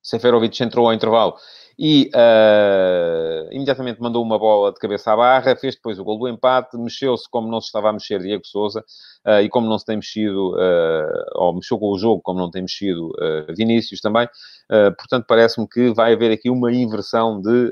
Seferovic 0.02 0.62
entrou 0.62 0.86
ao 0.86 0.94
intervalo 0.94 1.34
e 1.78 2.10
uh, 2.12 3.52
imediatamente 3.52 4.00
mandou 4.00 4.24
uma 4.24 4.36
bola 4.36 4.72
de 4.72 4.80
cabeça 4.80 5.12
à 5.12 5.16
barra, 5.16 5.54
fez 5.54 5.76
depois 5.76 5.98
o 5.98 6.04
gol 6.04 6.18
do 6.18 6.28
empate, 6.28 6.76
mexeu-se 6.76 7.30
como 7.30 7.48
não 7.48 7.60
se 7.60 7.66
estava 7.66 7.90
a 7.90 7.92
mexer 7.92 8.18
Diego 8.18 8.44
Souza 8.44 8.84
uh, 9.24 9.40
e 9.40 9.48
como 9.48 9.68
não 9.68 9.78
se 9.78 9.84
tem 9.84 9.96
mexido, 9.96 10.54
uh, 10.54 11.24
ou 11.36 11.54
mexeu 11.54 11.78
com 11.78 11.92
o 11.92 11.98
jogo 11.98 12.20
como 12.20 12.40
não 12.40 12.50
tem 12.50 12.62
mexido 12.62 13.12
Vinícius 13.56 14.00
também. 14.00 14.28
portanto, 14.96 15.24
parece-me 15.28 15.68
que 15.68 15.92
vai 15.94 16.14
haver 16.14 16.32
aqui 16.32 16.50
uma 16.50 16.72
inversão 16.72 17.40
de 17.40 17.70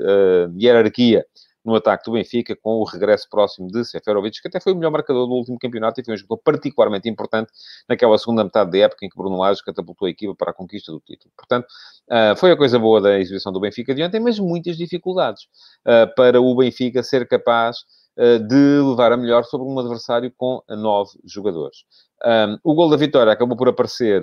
hierarquia 0.57 1.25
no 1.67 1.75
ataque 1.75 2.05
do 2.05 2.13
Benfica, 2.13 2.55
com 2.55 2.75
o 2.77 2.85
regresso 2.85 3.27
próximo 3.29 3.67
de 3.67 3.83
Seferovic, 3.83 4.41
que 4.41 4.47
até 4.47 4.57
foi 4.57 4.71
o 4.71 4.75
melhor 4.77 4.89
marcador 4.89 5.27
do 5.27 5.33
último 5.33 5.59
campeonato 5.59 5.99
e 5.99 6.05
foi 6.05 6.13
um 6.13 6.17
jogador 6.17 6.37
particularmente 6.37 7.09
importante 7.09 7.51
naquela 7.89 8.17
segunda 8.17 8.41
metade 8.41 8.71
da 8.71 8.77
época 8.77 9.05
em 9.05 9.09
que 9.09 9.17
Bruno 9.17 9.37
Lage 9.37 9.61
catapultou 9.65 10.07
a 10.07 10.09
equipa 10.09 10.33
para 10.33 10.51
a 10.51 10.53
conquista 10.53 10.93
do 10.93 11.01
título. 11.01 11.29
Portanto, 11.35 11.65
uh, 12.09 12.37
foi 12.37 12.51
a 12.51 12.57
coisa 12.57 12.79
boa 12.79 13.01
da 13.01 13.19
exibição 13.19 13.51
do 13.51 13.59
Benfica 13.59 13.93
de 13.93 14.01
ontem, 14.01 14.17
mas 14.17 14.39
muitas 14.39 14.77
dificuldades 14.77 15.43
uh, 15.85 16.15
para 16.15 16.39
o 16.39 16.55
Benfica 16.55 17.03
ser 17.03 17.27
capaz 17.27 17.79
uh, 18.17 18.39
de 18.47 18.81
levar 18.89 19.11
a 19.11 19.17
melhor 19.17 19.43
sobre 19.43 19.67
um 19.67 19.77
adversário 19.77 20.31
com 20.37 20.63
nove 20.69 21.19
jogadores. 21.25 21.79
Um, 22.25 22.57
o 22.63 22.73
gol 22.73 22.89
da 22.89 22.95
vitória 22.95 23.33
acabou 23.33 23.57
por 23.57 23.67
aparecer 23.67 24.21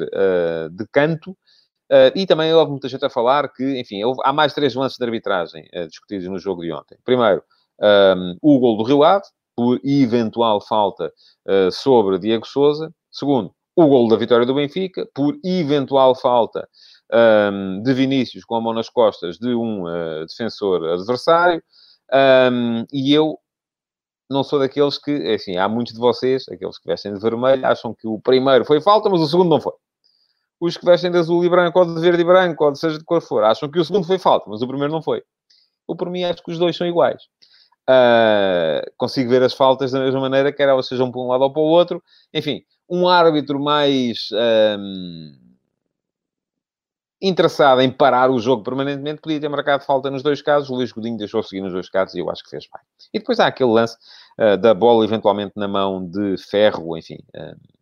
de 0.73 0.87
canto, 0.91 1.37
Uh, 1.90 2.16
e 2.16 2.27
também 2.27 2.53
houve 2.53 2.70
muita 2.70 2.88
gente 2.88 3.05
a 3.05 3.11
falar 3.11 3.53
que, 3.53 3.79
enfim, 3.79 4.03
houve, 4.03 4.20
há 4.25 4.33
mais 4.33 4.55
três 4.55 4.75
lances 4.75 4.97
de 4.97 5.05
arbitragem 5.05 5.68
uh, 5.75 5.87
discutidos 5.87 6.27
no 6.29 6.38
jogo 6.38 6.62
de 6.62 6.73
ontem. 6.73 6.97
Primeiro, 7.05 7.42
um, 8.16 8.37
o 8.40 8.59
gol 8.59 8.79
do 8.79 8.85
Rio 8.85 9.03
Ave, 9.05 9.25
por 9.55 9.79
eventual 9.85 10.61
falta 10.61 11.12
uh, 11.47 11.70
sobre 11.70 12.18
Diego 12.18 12.47
Souza. 12.47 12.92
Segundo, 13.12 13.53
o 13.77 13.87
gol 13.87 14.09
da 14.09 14.16
vitória 14.16 14.47
do 14.47 14.55
Benfica, 14.55 15.07
por 15.14 15.37
eventual 15.44 16.14
falta 16.14 16.66
um, 17.12 17.83
de 17.83 17.92
Vinícius 17.92 18.44
com 18.44 18.57
a 18.57 18.61
mão 18.61 18.73
nas 18.73 18.88
costas 18.88 19.37
de 19.37 19.55
um 19.55 19.85
defensor 20.27 20.85
adversário. 20.85 21.62
Um, 22.51 22.85
e 22.92 23.12
eu 23.12 23.38
não 24.31 24.42
sou 24.42 24.59
daqueles 24.59 24.97
que, 24.97 25.11
é 25.11 25.35
assim, 25.35 25.57
há 25.57 25.68
muitos 25.68 25.92
de 25.92 26.01
vocês, 26.01 26.49
aqueles 26.49 26.79
que 26.79 26.87
vestem 26.88 27.12
de 27.12 27.20
vermelho, 27.20 27.66
acham 27.66 27.94
que 27.94 28.07
o 28.07 28.18
primeiro 28.20 28.64
foi 28.64 28.81
falta, 28.81 29.09
mas 29.09 29.20
o 29.20 29.27
segundo 29.27 29.51
não 29.51 29.61
foi 29.61 29.75
os 30.61 30.77
que 30.77 30.85
vestem 30.85 31.11
de 31.11 31.19
azul 31.19 31.45
e 31.45 31.49
branco, 31.49 31.79
ou 31.79 31.95
de 31.95 32.01
verde 32.01 32.23
e 32.23 32.25
branco, 32.25 32.64
ou 32.64 32.73
de 32.73 32.79
seja 32.79 32.99
de 32.99 33.05
cor 33.05 33.21
for, 33.21 33.45
acham 33.45 33.71
que 33.71 33.79
o 33.79 33.85
segundo 33.85 34.07
foi 34.07 34.19
falta, 34.19 34.49
mas 34.49 34.62
o 34.62 34.69
primeiro 34.69 34.93
não 34.93 35.03
foi. 35.03 35.23
Eu, 35.88 35.97
por 35.97 36.11
mim, 36.11 36.25
acho 36.25 36.43
que 36.43 36.51
os 36.51 36.59
dois 36.59 36.77
são 36.77 36.87
iguais. 36.87 37.23
Uh, 37.88 38.90
consigo 38.97 39.29
ver 39.29 39.43
as 39.43 39.53
faltas 39.53 39.90
da 39.93 40.01
mesma 40.01 40.21
maneira, 40.21 40.53
quer 40.53 40.69
elas 40.69 40.87
sejam 40.87 41.11
para 41.11 41.21
um 41.21 41.29
lado 41.29 41.43
ou 41.43 41.53
para 41.53 41.61
o 41.61 41.67
outro. 41.67 42.03
Enfim, 42.33 42.62
um 42.88 43.07
árbitro 43.07 43.61
mais 43.61 44.31
um, 44.79 45.35
interessado 47.21 47.81
em 47.81 47.90
parar 47.90 48.31
o 48.31 48.38
jogo 48.38 48.62
permanentemente 48.62 49.21
podia 49.21 49.40
ter 49.40 49.49
marcado 49.49 49.85
falta 49.85 50.11
nos 50.11 50.23
dois 50.23 50.40
casos. 50.40 50.71
O 50.71 50.75
Luís 50.75 50.93
Godinho 50.93 51.19
deixou 51.19 51.43
seguir 51.43 51.61
nos 51.61 51.73
dois 51.73 51.88
casos 51.88 52.14
e 52.14 52.21
eu 52.21 52.31
acho 52.31 52.43
que 52.43 52.51
fez 52.51 52.64
bem. 52.64 52.83
E 53.12 53.19
depois 53.19 53.38
há 53.38 53.47
aquele 53.47 53.71
lance 53.71 53.97
uh, 54.38 54.57
da 54.57 54.73
bola 54.73 55.05
eventualmente 55.05 55.53
na 55.57 55.69
mão 55.69 56.07
de 56.07 56.37
ferro, 56.38 56.97
enfim. 56.97 57.19
Uh, 57.35 57.74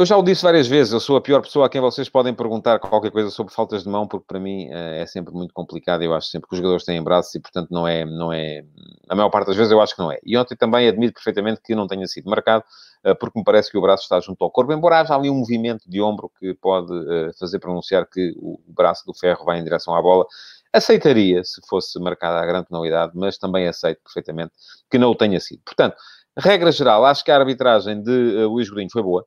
eu 0.00 0.06
já 0.06 0.16
o 0.16 0.22
disse 0.22 0.42
várias 0.42 0.66
vezes, 0.66 0.94
eu 0.94 0.98
sou 0.98 1.14
a 1.16 1.20
pior 1.20 1.42
pessoa 1.42 1.66
a 1.66 1.68
quem 1.68 1.78
vocês 1.78 2.08
podem 2.08 2.32
perguntar 2.32 2.78
qualquer 2.78 3.10
coisa 3.10 3.28
sobre 3.28 3.52
faltas 3.52 3.82
de 3.82 3.88
mão, 3.90 4.08
porque 4.08 4.24
para 4.26 4.40
mim 4.40 4.66
eh, 4.70 5.02
é 5.02 5.06
sempre 5.06 5.30
muito 5.34 5.52
complicado. 5.52 6.02
Eu 6.02 6.14
acho 6.14 6.28
sempre 6.28 6.48
que 6.48 6.54
os 6.54 6.58
jogadores 6.58 6.86
têm 6.86 7.02
braços 7.02 7.34
e, 7.34 7.38
portanto, 7.38 7.68
não 7.70 7.86
é, 7.86 8.02
não 8.06 8.32
é. 8.32 8.64
A 9.10 9.14
maior 9.14 9.28
parte 9.28 9.48
das 9.48 9.56
vezes 9.56 9.70
eu 9.70 9.78
acho 9.78 9.94
que 9.94 10.00
não 10.00 10.10
é. 10.10 10.18
E 10.24 10.38
ontem 10.38 10.56
também 10.56 10.88
admito 10.88 11.12
perfeitamente 11.12 11.60
que 11.62 11.74
não 11.74 11.86
tenha 11.86 12.06
sido 12.06 12.30
marcado, 12.30 12.64
eh, 13.04 13.12
porque 13.12 13.38
me 13.38 13.44
parece 13.44 13.70
que 13.70 13.76
o 13.76 13.82
braço 13.82 14.04
está 14.04 14.18
junto 14.20 14.42
ao 14.42 14.50
corpo, 14.50 14.72
embora 14.72 15.00
haja 15.00 15.14
ali 15.14 15.28
um 15.28 15.34
movimento 15.34 15.82
de 15.86 16.00
ombro 16.00 16.32
que 16.40 16.54
pode 16.54 16.94
eh, 16.94 17.32
fazer 17.38 17.58
pronunciar 17.58 18.08
que 18.08 18.32
o 18.38 18.58
braço 18.68 19.04
do 19.04 19.12
ferro 19.12 19.44
vai 19.44 19.58
em 19.58 19.64
direção 19.64 19.94
à 19.94 20.00
bola. 20.00 20.24
Aceitaria 20.72 21.44
se 21.44 21.60
fosse 21.68 22.00
marcada 22.00 22.40
a 22.40 22.46
grande 22.46 22.68
penalidade, 22.68 23.12
mas 23.14 23.36
também 23.36 23.68
aceito 23.68 24.00
perfeitamente 24.02 24.52
que 24.90 24.96
não 24.96 25.10
o 25.10 25.14
tenha 25.14 25.38
sido. 25.40 25.60
Portanto, 25.62 25.94
regra 26.38 26.72
geral, 26.72 27.04
acho 27.04 27.22
que 27.22 27.30
a 27.30 27.36
arbitragem 27.36 28.02
de 28.02 28.46
Luís 28.46 28.70
Godinho 28.70 28.88
foi 28.90 29.02
boa 29.02 29.26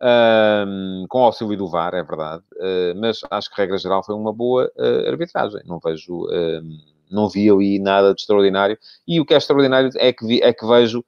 um, 0.00 1.06
com 1.08 1.24
auxílio 1.24 1.56
do 1.56 1.68
VAR, 1.68 1.94
é 1.94 2.02
verdade, 2.02 2.42
uh, 2.56 2.98
mas 3.00 3.20
acho 3.30 3.50
que, 3.50 3.60
regra 3.60 3.78
geral, 3.78 4.04
foi 4.04 4.14
uma 4.14 4.32
boa 4.32 4.70
uh, 4.76 5.08
arbitragem. 5.08 5.60
Não 5.66 5.78
vejo, 5.78 6.26
não 7.10 7.28
vi 7.28 7.50
ali 7.50 7.78
nada 7.78 8.14
de 8.14 8.20
extraordinário. 8.20 8.78
E 9.06 9.20
o 9.20 9.24
que 9.26 9.34
é 9.34 9.36
extraordinário 9.36 9.90
é 9.96 10.12
que, 10.12 10.26
vi, 10.26 10.40
é 10.42 10.52
que 10.52 10.66
vejo 10.66 11.04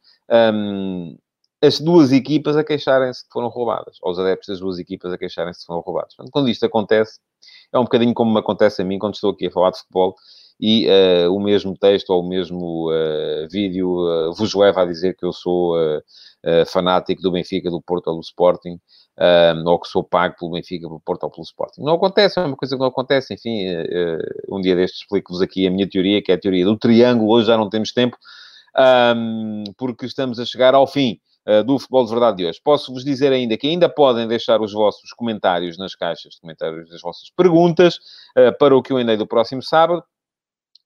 um, 0.54 1.16
as 1.62 1.78
duas 1.78 2.10
equipas 2.10 2.56
a 2.56 2.64
queixarem-se 2.64 3.24
que 3.24 3.32
foram 3.32 3.48
roubadas, 3.48 3.98
ou 4.02 4.10
os 4.10 4.18
adeptos 4.18 4.48
das 4.48 4.60
duas 4.60 4.78
equipas 4.78 5.12
a 5.12 5.18
queixarem-se 5.18 5.60
que 5.60 5.66
foram 5.66 5.80
roubados. 5.80 6.14
Portanto, 6.14 6.32
quando 6.32 6.48
isto 6.48 6.64
acontece, 6.64 7.20
é 7.72 7.78
um 7.78 7.84
bocadinho 7.84 8.14
como 8.14 8.32
me 8.32 8.40
acontece 8.40 8.80
a 8.80 8.84
mim 8.84 8.98
quando 8.98 9.14
estou 9.14 9.30
aqui 9.30 9.46
a 9.46 9.50
falar 9.50 9.70
de 9.70 9.78
futebol 9.78 10.14
e 10.58 10.86
uh, 10.88 11.34
o 11.34 11.40
mesmo 11.40 11.76
texto 11.76 12.10
ou 12.10 12.22
o 12.22 12.28
mesmo 12.28 12.90
uh, 12.90 13.48
vídeo 13.50 13.88
uh, 13.90 14.32
vos 14.34 14.54
leva 14.54 14.82
a 14.82 14.86
dizer 14.86 15.16
que 15.16 15.24
eu 15.24 15.32
sou 15.32 15.74
fanático 16.66 17.20
do 17.22 17.32
Benfica, 17.32 17.70
do 17.70 17.80
Porto 17.82 18.08
ou 18.08 18.16
do 18.16 18.20
Sporting, 18.20 18.78
ou 19.66 19.80
que 19.80 19.88
sou 19.88 20.02
pago 20.02 20.36
pelo 20.38 20.52
Benfica, 20.52 20.86
pelo 20.86 21.00
Porto 21.00 21.24
ou 21.24 21.30
pelo 21.30 21.42
Sporting. 21.42 21.82
Não 21.82 21.94
acontece, 21.94 22.38
é 22.38 22.42
uma 22.42 22.56
coisa 22.56 22.74
que 22.74 22.80
não 22.80 22.88
acontece. 22.88 23.34
Enfim, 23.34 23.64
um 24.48 24.60
dia 24.60 24.74
destes 24.74 25.02
explico-vos 25.02 25.42
aqui 25.42 25.66
a 25.66 25.70
minha 25.70 25.88
teoria, 25.88 26.22
que 26.22 26.32
é 26.32 26.34
a 26.34 26.40
teoria 26.40 26.64
do 26.64 26.78
triângulo. 26.78 27.30
Hoje 27.32 27.46
já 27.48 27.56
não 27.56 27.68
temos 27.68 27.92
tempo, 27.92 28.16
um, 29.16 29.64
porque 29.76 30.06
estamos 30.06 30.38
a 30.38 30.46
chegar 30.46 30.74
ao 30.74 30.86
fim 30.86 31.18
do 31.66 31.78
Futebol 31.78 32.04
de 32.04 32.10
Verdade 32.10 32.36
de 32.36 32.46
hoje. 32.46 32.60
Posso-vos 32.62 33.04
dizer 33.04 33.32
ainda 33.32 33.56
que 33.56 33.66
ainda 33.66 33.88
podem 33.88 34.28
deixar 34.28 34.60
os 34.60 34.72
vossos 34.72 35.10
comentários 35.12 35.76
nas 35.78 35.94
caixas 35.94 36.38
comentários, 36.38 36.92
as 36.92 37.00
vossas 37.00 37.30
perguntas 37.36 37.96
uh, 38.36 38.56
para 38.58 38.76
o 38.76 38.82
que 38.82 38.92
eu 38.92 38.98
andei 38.98 39.16
do 39.16 39.26
próximo 39.26 39.62
sábado 39.62 40.04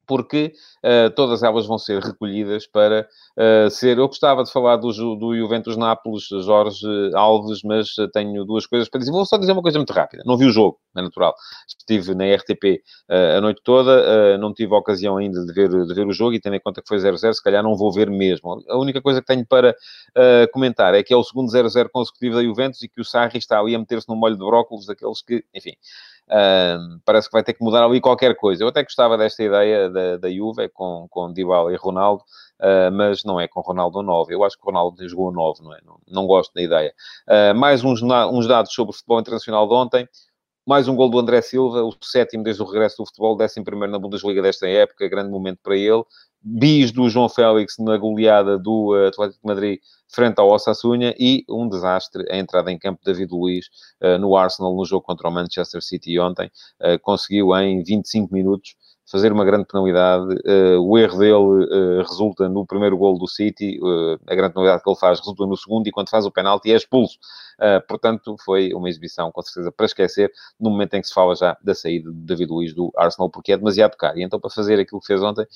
porque 0.07 0.53
uh, 0.85 1.11
todas 1.14 1.43
elas 1.43 1.67
vão 1.67 1.79
ser 1.79 2.03
recolhidas 2.03 2.67
para 2.67 3.09
uh, 3.37 3.71
ser. 3.71 3.99
Eu 3.99 4.07
gostava 4.07 4.45
de 4.45 4.53
falar 4.53 4.77
do, 4.77 4.90
do 5.17 5.37
Juventus 5.37 5.77
Nápoles, 5.77 6.25
Jorge 6.29 6.87
Alves, 7.14 7.61
mas 7.64 7.88
tenho 8.12 8.45
duas 8.45 8.67
coisas 8.67 8.88
para 8.88 9.01
dizer. 9.01 9.12
Vou 9.12 9.25
só 9.25 9.37
dizer 9.37 9.53
uma 9.53 9.62
coisa 9.62 9.79
muito 9.79 9.93
rápida. 9.93 10.23
Não 10.27 10.37
vi 10.37 10.47
o 10.47 10.51
jogo, 10.51 10.79
é 10.97 11.03
natural. 11.03 11.35
Estive 11.67 12.14
na 12.14 12.25
RTP 12.35 12.83
uh, 13.11 13.38
a 13.38 13.40
noite 13.40 13.61
toda, 13.64 14.38
não 14.38 14.53
tive 14.53 14.75
a 14.75 14.79
ocasião 14.79 15.17
ainda 15.17 15.45
de 15.45 15.53
ver, 15.53 15.69
de 15.69 15.95
ver 15.95 16.07
o 16.07 16.12
jogo 16.12 16.35
e 16.35 16.40
tendo 16.40 16.57
em 16.57 16.61
conta 16.61 16.83
que 16.83 16.88
foi 16.88 16.99
0-0, 16.99 17.33
se 17.33 17.43
calhar 17.43 17.62
não 17.62 17.77
vou 17.77 17.93
ver 17.93 18.11
mesmo. 18.11 18.62
A 18.69 18.79
única 18.79 19.01
coisa 19.01 19.21
que 19.21 19.27
tenho 19.27 19.47
para 19.47 19.75
comentar 20.53 20.95
é 20.95 21.03
que 21.03 21.12
é 21.12 21.17
o 21.17 21.23
segundo 21.23 21.51
0-0 21.51 21.88
consecutivo 21.93 22.37
da 22.37 22.43
Juventus 22.43 22.83
e 22.83 22.88
que 22.88 23.01
o 23.01 23.05
Sarri 23.05 23.38
está 23.38 23.59
ali 23.59 23.75
a 23.75 23.79
meter-se 23.79 24.09
num 24.09 24.17
molho 24.17 24.37
de 24.37 24.45
brócolis, 24.45 24.87
daqueles 24.87 25.23
que, 25.23 25.45
enfim. 25.55 25.73
Parece 27.05 27.29
que 27.29 27.33
vai 27.33 27.43
ter 27.43 27.55
que 27.55 27.63
mudar 27.63 27.85
ali 27.85 28.01
qualquer 28.01 28.35
coisa. 28.37 28.65
Eu 28.65 28.69
até 28.69 28.83
gostava 28.83 29.17
desta 29.19 29.43
ideia 29.43 29.91
da, 29.91 30.17
da 30.17 30.31
Juve 30.31 30.69
com, 30.71 31.07
com 31.11 31.33
Dybala 31.33 31.73
e 31.73 31.77
Ronaldo, 31.77 32.23
uh, 32.61 32.91
mas 32.93 33.25
não 33.25 33.39
é 33.39 33.47
com 33.47 33.61
Ronaldo 33.61 34.03
9. 34.03 34.35
Eu 34.35 34.45
acho 34.45 34.57
que 34.57 34.63
o 34.63 34.67
Ronaldo 34.67 35.09
jogou 35.09 35.31
9, 35.31 35.63
não 35.63 35.75
é? 35.75 35.81
Não, 35.85 35.99
não 36.09 36.27
gosto 36.27 36.53
da 36.55 36.63
ideia. 36.63 36.95
Uh, 37.29 37.55
mais 37.55 37.85
uns, 37.85 38.03
uns 38.03 38.47
dados 38.47 38.73
sobre 38.73 38.91
o 38.91 38.95
futebol 38.95 39.21
internacional 39.21 39.67
de 39.69 39.75
ontem. 39.75 40.09
Mais 40.67 40.89
um 40.89 40.97
gol 40.97 41.11
do 41.11 41.19
André 41.19 41.43
Silva, 41.43 41.83
o 41.83 41.95
sétimo 42.03 42.43
desde 42.43 42.63
o 42.63 42.65
regresso 42.65 42.97
do 42.97 43.07
futebol, 43.07 43.37
décimo 43.37 43.67
primeiro 43.67 43.93
na 43.93 43.99
Bundesliga 43.99 44.41
desta 44.41 44.67
época, 44.67 45.07
grande 45.11 45.29
momento 45.29 45.59
para 45.63 45.77
ele. 45.77 46.03
Bis 46.45 46.93
do 46.93 47.09
João 47.09 47.29
Félix 47.29 47.77
na 47.79 47.97
goleada 47.97 48.59
do 48.59 48.93
Atlético 49.09 49.41
de 49.41 49.47
Madrid 49.47 49.81
frente 50.15 50.39
ao 50.39 50.49
Osasuna 50.49 51.15
e 51.19 51.45
um 51.49 51.69
desastre 51.69 52.25
a 52.31 52.37
entrada 52.37 52.71
em 52.71 52.79
campo 52.79 53.01
de 53.05 53.13
David 53.13 53.33
Luiz 53.33 53.67
uh, 54.03 54.19
no 54.19 54.37
Arsenal 54.37 54.75
no 54.75 54.85
jogo 54.85 55.05
contra 55.05 55.29
o 55.29 55.33
Manchester 55.33 55.83
City 55.83 56.19
ontem. 56.19 56.51
Uh, 56.81 56.99
conseguiu 57.03 57.55
em 57.57 57.83
25 57.83 58.33
minutos 58.33 58.77
fazer 59.11 59.33
uma 59.33 59.45
grande 59.45 59.67
penalidade. 59.67 60.35
Uh, 60.47 60.81
o 60.81 60.97
erro 60.97 61.19
dele 61.19 62.03
resulta 62.03 62.49
no 62.49 62.65
primeiro 62.65 62.97
gol 62.97 63.19
do 63.19 63.29
City, 63.29 63.79
a 64.27 64.35
grande 64.35 64.55
penalidade 64.55 64.83
que 64.83 64.89
ele 64.89 64.99
faz 64.99 65.19
resulta 65.19 65.45
no 65.45 65.57
segundo, 65.57 65.87
e 65.87 65.91
quando 65.91 66.09
faz 66.09 66.25
o 66.25 66.31
penalti 66.31 66.73
é 66.73 66.77
expulso. 66.77 67.19
portanto, 67.87 68.35
foi 68.43 68.73
uma 68.73 68.89
exibição, 68.89 69.31
com 69.31 69.43
certeza, 69.43 69.71
para 69.71 69.85
esquecer, 69.85 70.33
no 70.59 70.71
momento 70.71 70.95
em 70.95 71.03
que 71.03 71.07
se 71.07 71.13
fala 71.13 71.37
já 71.37 71.55
da 71.63 71.75
saída 71.75 72.11
de 72.11 72.17
David 72.17 72.51
Luiz 72.51 72.75
do 72.75 72.91
Arsenal, 72.97 73.29
porque 73.29 73.53
é 73.53 73.59
demasiado 73.59 73.95
caro. 73.95 74.19
E 74.19 74.23
então, 74.23 74.41
para 74.41 74.49
fazer 74.49 74.81
aquilo 74.81 75.01
que 75.01 75.07
fez 75.07 75.23
ontem, 75.23 75.47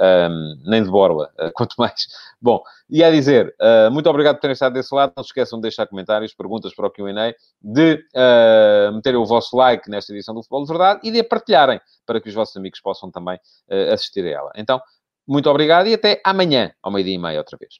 um, 0.00 0.62
nem 0.64 0.82
de 0.82 0.90
borla, 0.90 1.30
quanto 1.54 1.74
mais. 1.78 2.06
Bom, 2.40 2.62
e 2.88 3.02
a 3.02 3.10
dizer, 3.10 3.54
muito 3.90 4.08
obrigado 4.08 4.36
por 4.36 4.42
terem 4.42 4.52
estado 4.52 4.72
desse 4.72 4.94
lado. 4.94 5.12
Não 5.16 5.24
se 5.24 5.28
esqueçam 5.28 5.58
de 5.58 5.62
deixar 5.62 5.86
comentários, 5.86 6.32
perguntas 6.34 6.74
para 6.74 6.86
o 6.86 6.90
QA, 6.90 7.34
de 7.60 8.04
meterem 8.94 9.20
o 9.20 9.26
vosso 9.26 9.56
like 9.56 9.90
nesta 9.90 10.12
edição 10.12 10.34
do 10.34 10.42
Futebol 10.42 10.62
de 10.64 10.68
Verdade 10.68 11.00
e 11.02 11.10
de 11.10 11.18
a 11.20 11.24
partilharem 11.24 11.80
para 12.06 12.20
que 12.20 12.28
os 12.28 12.34
vossos 12.34 12.56
amigos 12.56 12.80
possam 12.80 13.10
também 13.10 13.36
uh, 13.36 13.92
assistir 13.92 14.24
a 14.24 14.30
ela. 14.30 14.52
Então, 14.56 14.80
muito 15.26 15.48
obrigado 15.50 15.86
e 15.86 15.94
até 15.94 16.20
amanhã, 16.24 16.72
ao 16.82 16.90
meio-dia 16.90 17.14
e 17.14 17.18
meia, 17.18 17.38
outra 17.38 17.58
vez. 17.58 17.74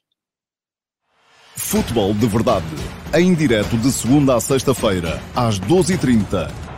Futebol 1.55 2.13
de 2.13 2.27
Verdade, 2.27 2.65
em 3.13 3.33
direto 3.33 3.75
de 3.77 3.91
segunda 3.91 4.35
a 4.35 4.39
sexta-feira, 4.39 5.19
às 5.35 5.59
12h30 5.59 6.68